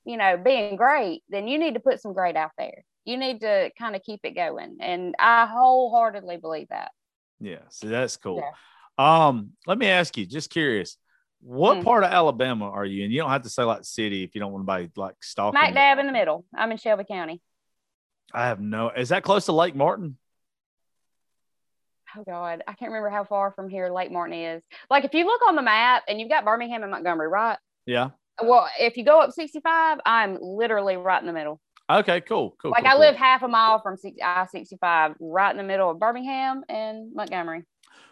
[0.06, 2.84] you know, being great, then you need to put some great out there.
[3.06, 6.92] You need to kind of keep it going, and I wholeheartedly believe that.
[7.40, 7.60] yeah.
[7.70, 8.38] So that's cool.
[8.38, 9.26] Yeah.
[9.28, 10.98] Um, let me ask you, just curious,
[11.40, 11.84] what Hmm.
[11.84, 13.04] part of Alabama are you?
[13.06, 13.12] in?
[13.12, 15.58] you don't have to say like city if you don't want to be like stalking.
[15.60, 16.46] Smack dab in the middle.
[16.56, 17.42] I'm in Shelby County.
[18.34, 18.90] I have no.
[18.92, 20.18] Is that close to Lake Martin?
[22.18, 25.26] oh god i can't remember how far from here lake martin is like if you
[25.26, 28.10] look on the map and you've got birmingham and montgomery right Yeah.
[28.44, 31.60] well if you go up 65 i'm literally right in the middle
[31.90, 32.22] Okay.
[32.22, 32.56] Cool.
[32.62, 32.72] Cool.
[32.72, 33.02] like cool, i cool.
[33.02, 37.64] live half a mile from i-65 right in the middle of birmingham and montgomery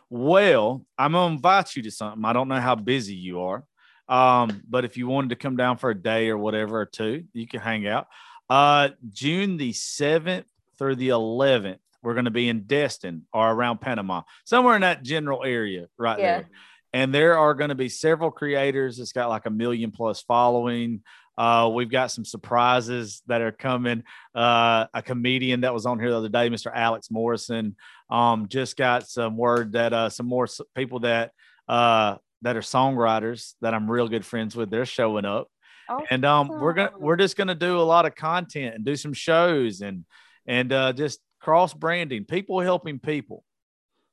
[0.09, 2.25] Well, I'm gonna invite you to something.
[2.25, 3.63] I don't know how busy you are,
[4.07, 7.25] um, but if you wanted to come down for a day or whatever or two,
[7.33, 8.07] you can hang out.
[8.49, 10.47] Uh, June the seventh
[10.79, 15.43] through the eleventh, we're gonna be in Destin or around Panama, somewhere in that general
[15.43, 16.37] area right Yeah.
[16.39, 16.49] there.
[16.93, 21.01] And there are going to be several creators that's got like a million plus following.
[21.37, 24.03] Uh, we've got some surprises that are coming.
[24.35, 26.69] Uh, a comedian that was on here the other day, Mr.
[26.73, 27.75] Alex Morrison,
[28.09, 31.31] um, just got some word that uh, some more people that
[31.69, 35.47] uh, that are songwriters that I'm real good friends with, they're showing up.
[35.89, 38.95] oh, And um, we're gonna we're just gonna do a lot of content and do
[38.95, 40.05] some shows and
[40.45, 43.43] and uh, just cross branding, people helping people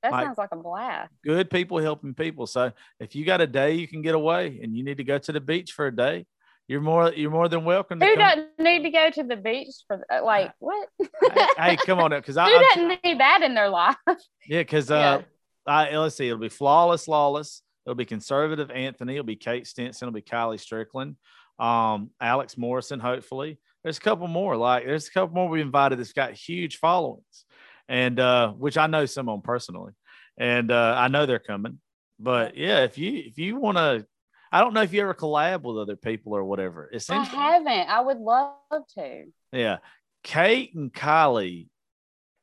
[0.07, 0.25] that Mike.
[0.27, 2.47] sounds like a blast good people helping people.
[2.47, 5.19] So if you got a day you can get away and you need to go
[5.19, 6.27] to the beach for a day,
[6.69, 9.75] you're more you're more than welcome to who doesn't need to go to the beach
[9.87, 13.43] for uh, like what hey, hey, come on up because I who doesn't need that
[13.43, 13.97] in their life
[14.49, 14.97] yeah because Yeah.
[14.97, 15.23] uh
[15.69, 20.09] I let's see it'll be flawless lawless it'll be conservative Anthony it'll be Kate Stinson
[20.09, 21.17] it'll be Kylie Strickland
[21.59, 25.99] um Alex Morrison hopefully there's a couple more like there's a couple more we invited
[25.99, 27.46] that's got huge followings
[27.89, 29.93] and uh which I know some of them personally
[30.37, 31.79] and uh I know they're coming
[32.19, 34.07] but yeah if you if you want to
[34.53, 36.89] I don't know if you ever collab with other people or whatever.
[36.93, 38.55] It i seems haven't i would love
[38.95, 39.79] to yeah.
[40.23, 41.69] Kate and Kylie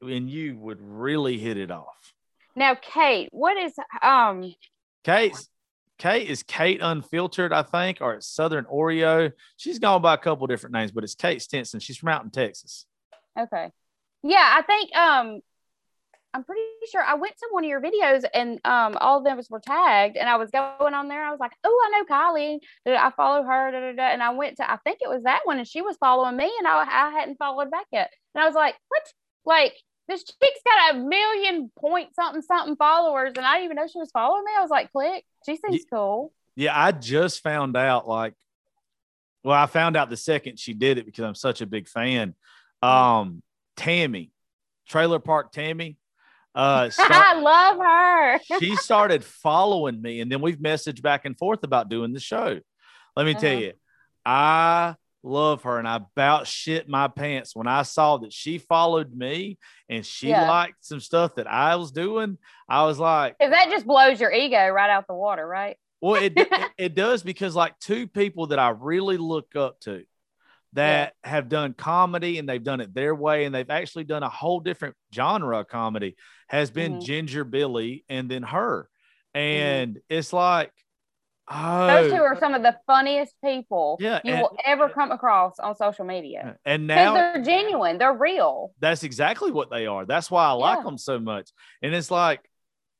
[0.01, 2.13] and you would really hit it off.
[2.55, 4.53] now kate what is um
[5.03, 5.49] Kate's
[5.99, 9.31] Kate is Kate Unfiltered, I think, or it's Southern Oreo.
[9.57, 11.79] She's gone by a couple different names, but it's Kate Stinson.
[11.79, 12.85] She's from out in Texas.
[13.39, 13.71] Okay.
[14.23, 15.41] Yeah, I think um
[16.33, 16.61] I'm pretty
[16.91, 20.17] sure I went to one of your videos and um all of them were tagged
[20.17, 21.23] and I was going on there.
[21.23, 22.59] I was like, oh, I know Kylie.
[22.87, 23.71] I follow her?
[23.71, 24.13] Da, da, da.
[24.13, 26.51] And I went to I think it was that one and she was following me
[26.57, 28.11] and I, I hadn't followed back yet.
[28.33, 29.03] And I was like, what?
[29.45, 29.75] Like
[30.07, 33.99] this chick's got a million point something something followers and I didn't even know she
[33.99, 34.51] was following me.
[34.57, 35.25] I was like, click.
[35.45, 36.31] She seems cool.
[36.55, 38.33] Yeah, I just found out like
[39.43, 42.33] well, I found out the second she did it because I'm such a big fan.
[42.81, 43.43] Um,
[43.75, 44.31] Tammy,
[44.87, 45.97] Trailer Park Tammy.
[46.55, 48.39] Uh start- I love her.
[48.59, 52.59] she started following me and then we've messaged back and forth about doing the show
[53.15, 53.59] let me tell Uh-huh.
[53.61, 53.73] you
[54.25, 59.15] i love her and i about shit my pants when i saw that she followed
[59.15, 59.57] me
[59.89, 60.47] and she Yeah.
[60.49, 62.37] liked some stuff that i was doing
[62.69, 65.77] i was like Because that just blows your ego right out the water, right?
[66.01, 70.03] well it, it, it does because like two people that i really look up to
[70.73, 74.29] that have done comedy and they've done it their way and they've actually done a
[74.29, 76.15] whole different genre of comedy
[76.49, 77.03] has been Mhm.
[77.05, 78.89] Ginger Billy and then her.
[79.35, 80.71] And it's like,
[81.51, 85.11] oh, Those two are some of the funniest people Yeah, you and- will ever come
[85.11, 86.57] across on social media.
[86.65, 88.71] and now they're genuine, they're real.
[88.79, 90.05] that's exactly what they are.
[90.05, 90.83] That's why I like Yeah.
[90.83, 91.49] them so much.
[91.81, 92.47] And it's like,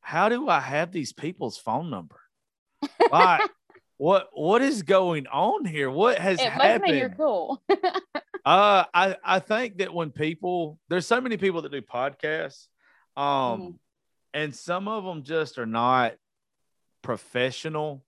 [0.01, 2.19] how do I have these people's phone number?
[3.11, 3.49] Like,
[3.97, 5.89] what what is going on here?
[5.89, 6.97] What has It happened?
[6.97, 7.61] you're cool.
[8.45, 12.67] Uh, I I think that when people there's so many people that do podcasts,
[13.15, 13.75] um, Mhm.
[14.33, 16.15] and some of them just are not
[17.01, 18.03] professional,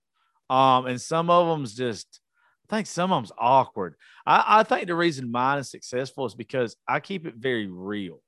[0.50, 2.20] um, and some of them's just
[2.68, 3.94] I think some of them's awkward.
[4.26, 8.20] I I think the reason mine is successful is because I keep it very real.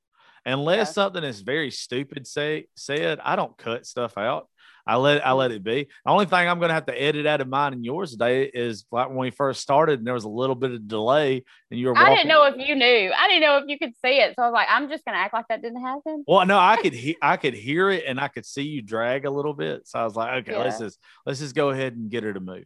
[0.46, 0.92] Unless Yeah.
[0.92, 4.48] something is very stupid say said, I don't cut stuff out.
[4.88, 5.86] I let I let it be.
[6.04, 8.86] The only thing I'm gonna have to edit out of mine and yours today is
[8.90, 11.88] like when we first started and there was a little bit of delay and you
[11.88, 13.12] were I didn't know if you knew.
[13.14, 14.34] I didn't know if you could see it.
[14.34, 16.24] So I was like, I'm just gonna act like that didn't happen.
[16.26, 19.26] Well, no, I could he- I could hear it and I could see you drag
[19.26, 19.86] a little bit.
[19.86, 22.40] So I was like, okay, let's just let's just go ahead and get her to
[22.40, 22.64] move.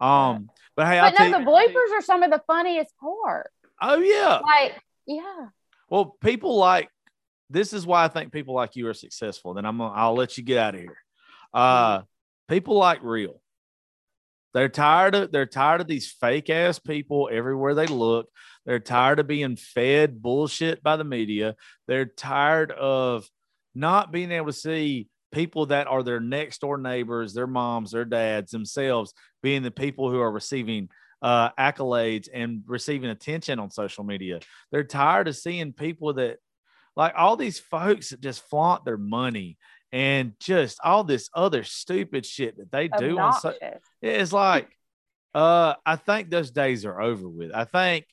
[0.00, 3.50] Um, but hey, I'll no, the bloopers are some of the funniest part.
[3.80, 4.40] oh yeah.
[4.42, 5.46] Like, yeah.
[5.88, 6.88] Well, people like
[7.48, 9.54] this is why I think people like you are successful.
[9.54, 10.96] Then I'm gonna, I'll let you get out of here.
[11.52, 12.02] Uh,
[12.48, 13.40] people like real.
[14.52, 18.28] They're tired of they're tired of these fake ass people everywhere they look.
[18.66, 21.54] They're tired of being fed bullshit by the media.
[21.86, 23.28] They're tired of
[23.74, 28.04] not being able to see people that are their next door neighbors, their moms, their
[28.04, 30.88] dads, themselves being the people who are receiving
[31.22, 34.40] uh, accolades and receiving attention on social media.
[34.72, 36.38] They're tired of seeing people that,
[36.96, 39.58] like all these folks that just flaunt their money
[39.92, 43.54] and just all this other stupid shit that they do on so,
[44.00, 44.68] it's like
[45.34, 47.52] uh i think those days are over with.
[47.54, 48.06] I think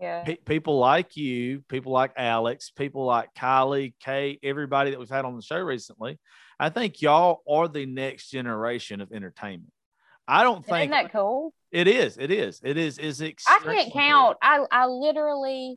[0.00, 0.24] yeah.
[0.24, 5.24] pe- people like you people like alex people like kylie kate everybody that we've had
[5.24, 6.18] on the show recently
[6.60, 9.72] i think y'all are the next generation of entertainment.
[10.28, 11.54] I don't think isn't that cool?
[11.70, 15.76] It is it is it is is i can't count i i literally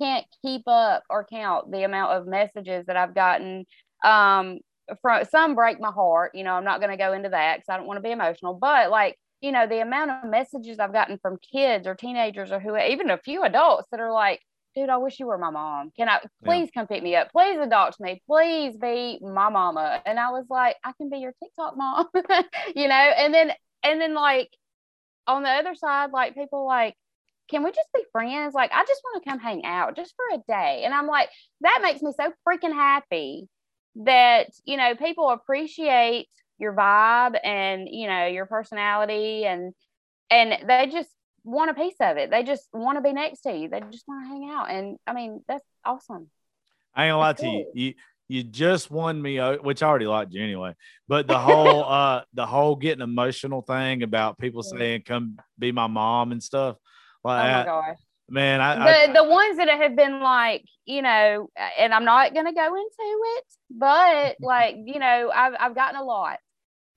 [0.00, 3.64] can't keep up or count the amount of messages that i've gotten
[4.04, 4.58] um
[5.00, 6.32] from some break my heart.
[6.34, 8.12] You know, I'm not going to go into that because I don't want to be
[8.12, 8.54] emotional.
[8.54, 12.60] But like, you know, the amount of messages I've gotten from kids or teenagers or
[12.60, 14.40] who, even a few adults that are like,
[14.74, 15.90] dude, I wish you were my mom.
[15.96, 16.80] Can I please yeah.
[16.80, 17.30] come pick me up?
[17.30, 18.22] Please adopt me.
[18.26, 20.00] Please be my mama.
[20.06, 22.06] And I was like, I can be your TikTok mom,
[22.74, 22.94] you know?
[22.94, 23.52] And then,
[23.82, 24.48] and then like
[25.26, 26.94] on the other side, like people like,
[27.50, 28.54] can we just be friends?
[28.54, 30.82] Like, I just want to come hang out just for a day.
[30.84, 31.28] And I'm like,
[31.60, 33.48] that makes me so freaking happy
[33.96, 36.28] that you know people appreciate
[36.58, 39.74] your vibe and you know your personality and
[40.30, 41.10] and they just
[41.44, 42.30] want a piece of it.
[42.30, 43.68] They just want to be next to you.
[43.68, 44.70] They just want to hang out.
[44.70, 46.30] And i mean that's awesome.
[46.94, 47.66] I ain't gonna lie to you.
[47.74, 47.94] you
[48.28, 50.74] you just won me which i already liked you anyway.
[51.08, 55.86] But the whole uh the whole getting emotional thing about people saying come be my
[55.86, 56.76] mom and stuff
[57.24, 57.98] like oh my gosh
[58.28, 61.48] man I, the I, the ones that have been like you know
[61.78, 66.00] and i'm not going to go into it but like you know I've, I've gotten
[66.00, 66.38] a lot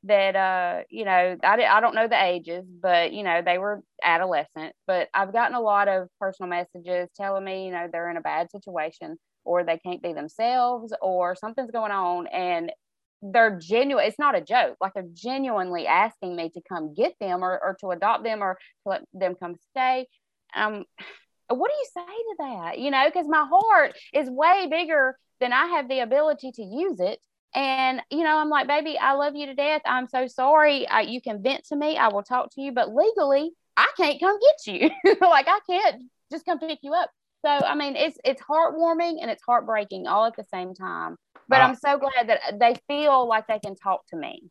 [0.03, 3.81] that uh you know I, I don't know the ages but you know they were
[4.03, 8.17] adolescent but i've gotten a lot of personal messages telling me you know they're in
[8.17, 12.71] a bad situation or they can't be themselves or something's going on and
[13.21, 17.43] they're genuine it's not a joke like they're genuinely asking me to come get them
[17.43, 20.05] or, or to adopt them or to let them come stay
[20.55, 20.85] um
[21.49, 22.79] what do you say to that?
[22.79, 26.99] You know because my heart is way bigger than i have the ability to use
[26.99, 27.19] it.
[27.53, 29.81] And you know i'm like baby i love you to death.
[29.85, 30.87] I'm so sorry.
[30.87, 31.97] I, you can vent to me.
[31.97, 34.89] I will talk to you but legally i can't come get you.
[35.21, 37.09] Like i can't just come pick you up.
[37.45, 41.17] So i mean it's it's heartwarming and it's heartbreaking all at the same time.
[41.47, 44.41] But uh, i'm so glad that they feel like they can talk to me.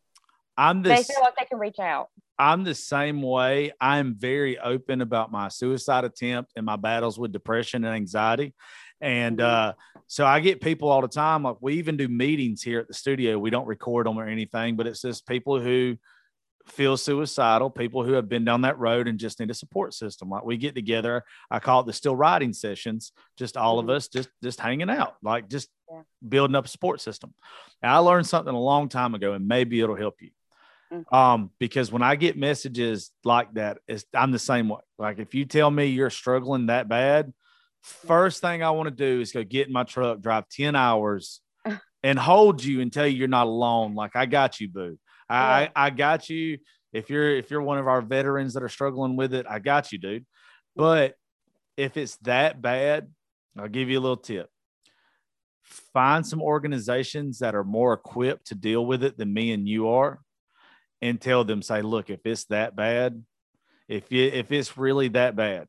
[0.57, 3.73] I'm the, they feel like they can reach out I'm the same way.
[3.81, 8.55] I'm very open about my suicide attempt and my battles with depression and anxiety.
[9.01, 9.71] And mm-hmm.
[9.71, 9.73] uh,
[10.07, 11.45] so I get people all the time.
[11.45, 13.39] Like we even do meetings here at the studio.
[13.39, 15.97] We don't record them or anything, but it's just people who
[16.67, 20.31] feel suicidal, people who have been down that road and just need a support system.
[20.31, 21.25] Like we get together.
[21.51, 23.91] I call it the still riding sessions, just all mm-hmm.
[23.91, 26.03] of us just just hanging out, like just yeah.
[26.27, 27.35] building up a support system.
[27.83, 30.31] I learned something a long time ago, and maybe it'll help you.
[30.93, 31.15] Mm-hmm.
[31.15, 34.81] Um, because when I get messages like that, it's, I'm the same way.
[34.99, 37.33] Like if you tell me you're struggling that bad,
[37.83, 41.41] first thing I want to do is go get in my truck, drive 10 hours
[42.03, 43.95] and hold you and tell you you're not alone.
[43.95, 44.99] Like I got you, boo.
[45.29, 45.71] I, yeah.
[45.75, 46.59] I, I got you.
[46.93, 49.91] If you're if you're one of our veterans that are struggling with it, I got
[49.91, 50.27] you, dude.
[50.77, 51.15] But
[51.77, 53.09] if it's that bad,
[53.59, 54.49] I'll give you a little tip.
[55.93, 59.89] Find some organizations that are more equipped to deal with it than me and you
[59.89, 60.21] are
[61.05, 63.23] and tell them, say, look, if it's that bad,
[63.89, 65.69] if you, if it's really that bad,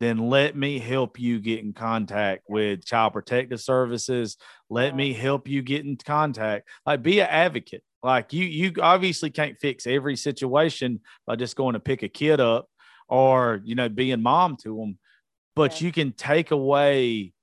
[0.00, 4.38] then let me help you get in contact with child protective services.
[4.70, 6.66] Let me help you get in contact.
[6.86, 7.84] Like be an advocate.
[8.02, 12.40] Like you, you obviously can't fix every situation by just going to pick a kid
[12.40, 12.66] up
[13.10, 14.98] or, you know, being mom to them,
[15.54, 15.86] but yeah.
[15.86, 17.34] you can take away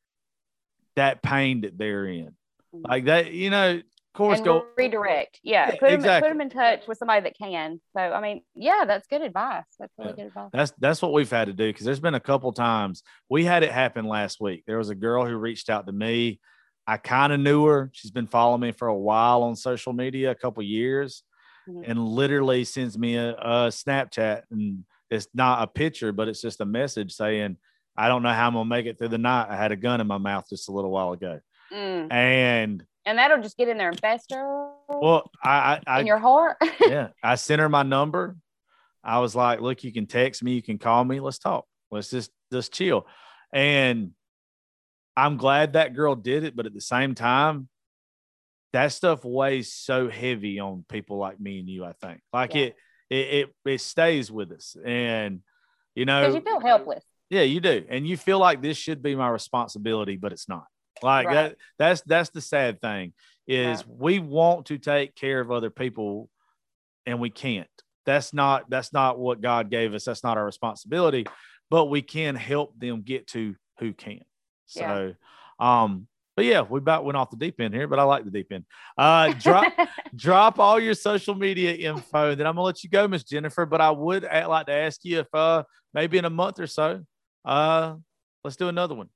[0.96, 2.34] that pain that they're in.
[2.74, 3.82] Like that, you know,
[4.18, 5.40] course, go redirect.
[5.44, 7.80] Yeah, put them put them in touch with somebody that can.
[7.96, 9.64] So I mean, yeah, that's good advice.
[9.80, 10.16] That's really yeah.
[10.16, 10.50] good advice.
[10.52, 13.64] That's that's what we've had to do because there's been a couple times we had
[13.64, 14.64] it happen last week.
[14.68, 16.40] There was a girl who reached out to me.
[16.86, 17.90] I kind of knew her.
[17.94, 21.24] She's been following me for a while on social media, a couple years,
[21.70, 21.90] mm-hmm.
[21.90, 26.62] and literally sends me a, a Snapchat and it's not a picture, but it's just
[26.62, 27.58] a message saying,
[27.96, 29.48] "I don't know how I'm gonna make it through the night.
[29.50, 31.40] I had a gun in my mouth just a little while ago."
[31.72, 32.12] Mm.
[32.12, 34.70] And and that'll just get in there and fester.
[34.90, 36.58] Well, I, I, in your heart.
[36.82, 38.36] yeah, I sent her my number.
[39.04, 41.20] I was like, "Look, you can text me, you can call me.
[41.20, 41.66] Let's talk.
[41.90, 43.08] Let's just just chill."
[43.54, 44.12] And
[45.16, 47.70] I'm glad that girl did it, but at the same time,
[48.74, 51.86] that stuff weighs so heavy on people like me and you.
[51.86, 52.62] I think like Yeah.
[52.64, 52.76] it,
[53.10, 55.40] it, it, it stays with us, and
[55.96, 57.06] you Because know, you feel helpless.
[57.30, 60.66] yeah, you do, and you feel like this should be my responsibility, but it's not.
[61.02, 61.34] Like Right.
[61.34, 61.56] that.
[61.78, 63.14] That's that's the sad thing
[63.48, 63.98] is Right.
[63.98, 66.30] we want to take care of other people,
[67.06, 67.70] and we can't.
[68.06, 70.06] That's not that's not what God gave us.
[70.06, 71.26] That's not our responsibility,
[71.70, 74.22] but we can help them get to who can.
[74.66, 75.14] So,
[75.60, 78.32] um, but yeah, we about went off the deep end here, but I like the
[78.32, 78.66] deep end.
[78.98, 79.74] Uh, drop
[80.16, 82.36] drop all your social media info.
[82.36, 83.66] Then I'm gonna let you go, Miss Jennifer.
[83.66, 87.02] But I would like to ask you if uh maybe in a month or so,
[87.44, 87.96] uh,
[88.44, 89.10] let's do another one.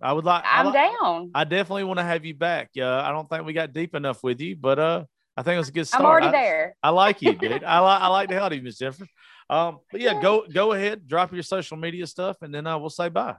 [0.00, 0.44] I would like.
[0.44, 1.30] I I'm li- down.
[1.34, 2.70] I definitely want to have you back.
[2.78, 5.04] Uh, I don't think we got deep enough with you, but uh,
[5.36, 6.02] I think it was a good start.
[6.02, 6.76] I'm already I- there.
[6.82, 7.64] I like you, dude.
[7.64, 9.06] I like I like the hell out of you, Miss Jennifer.
[9.50, 12.90] Um, but yeah, go go ahead, drop your social media stuff, and then uh, we'll
[12.90, 13.36] say bye.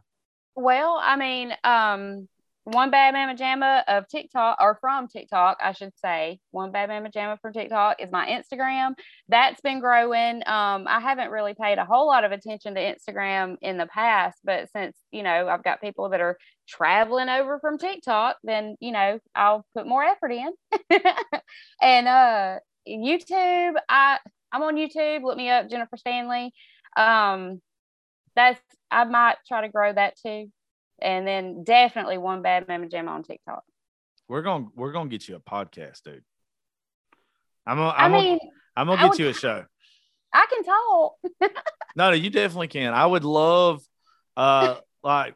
[0.55, 2.27] Well, I mean, um,
[2.71, 6.39] one bad mama jamma of TikTok or from TikTok, I should say.
[6.51, 8.93] One bad mama jamma from TikTok is my Instagram.
[9.27, 10.37] That's been growing.
[10.47, 14.39] Um, I haven't really paid a whole lot of attention to Instagram in the past,
[14.43, 18.91] but since you know I've got people that are traveling over from TikTok, then you
[18.91, 20.51] know I'll put more effort in.
[21.81, 24.17] and uh, YouTube, I
[24.51, 25.23] I'm on YouTube.
[25.23, 26.53] Look me up, Jennifer Stanley.
[26.97, 27.61] Um,
[28.35, 28.61] that's
[28.91, 30.51] I might try to grow that too.
[31.01, 33.63] And then definitely one bad mama jam on TikTok.
[34.27, 36.23] We're gonna we're gonna get you a podcast, dude.
[37.65, 38.39] I'm gonna, I I'm gonna, mean,
[38.75, 39.65] I'm gonna get would- you a show.
[40.33, 41.13] I can talk.
[41.95, 42.93] No, no, you definitely can.
[42.93, 43.81] I would love,
[44.37, 45.33] uh, like,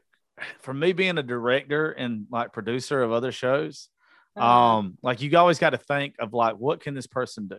[0.60, 3.90] for me being a director and like producer of other shows,
[4.38, 4.48] Uh-huh.
[4.78, 7.58] um, like you always got to think of like, what can this person do?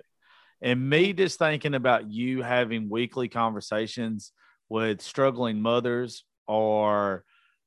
[0.63, 4.31] And me just thinking about you having weekly conversations
[4.69, 7.25] with struggling mothers or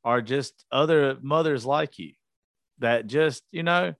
[0.07, 2.13] or just other mothers like you
[2.79, 3.93] that just you know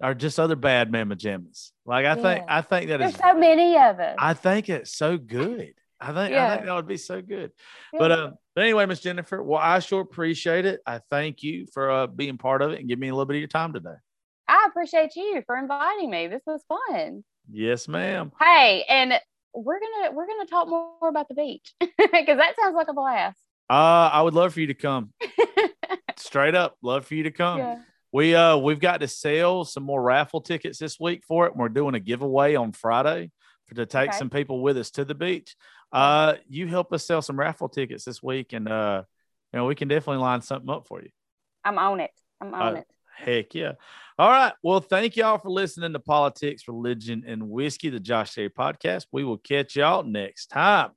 [0.00, 1.72] are just other bad mama jammas.
[1.84, 4.14] Like I think I think that There's is so many of us.
[4.18, 5.74] I think it's so good.
[6.00, 7.50] I think I think that would be so good.
[7.92, 10.80] But um, but anyway, Miss Jennifer, well, I sure appreciate it.
[10.86, 13.34] I thank you for uh, being part of it and giving me a little bit
[13.34, 13.96] of your time today.
[14.48, 16.28] I appreciate you for inviting me.
[16.28, 17.24] This was fun.
[17.50, 18.30] Yes, ma'am.
[18.40, 19.14] Hey, and
[19.52, 23.38] we're gonna we're gonna talk more about the beach because that sounds like a blast.
[23.70, 25.12] Uh, I would love for you to come.
[26.16, 27.58] Straight up, love for you to come.
[27.58, 27.78] yeah.
[28.12, 31.52] We uh we've got to sell some more raffle tickets this week for it.
[31.52, 33.30] and We're doing a giveaway on Friday
[33.66, 34.18] for to take Okay.
[34.18, 35.54] some people with us to the beach.
[35.92, 39.04] Uh, you help us sell some raffle tickets this week, and uh,
[39.52, 41.10] you know we can definitely line something up for you.
[41.64, 42.10] I'm on it.
[42.40, 42.86] I'm on Uh, it.
[43.16, 43.72] Heck yeah.
[44.18, 44.52] All right.
[44.62, 49.06] Well, thank y'all for listening to Politics, Religion, and Whiskey, the Josh Terry podcast.
[49.12, 50.90] We will catch y'all next time.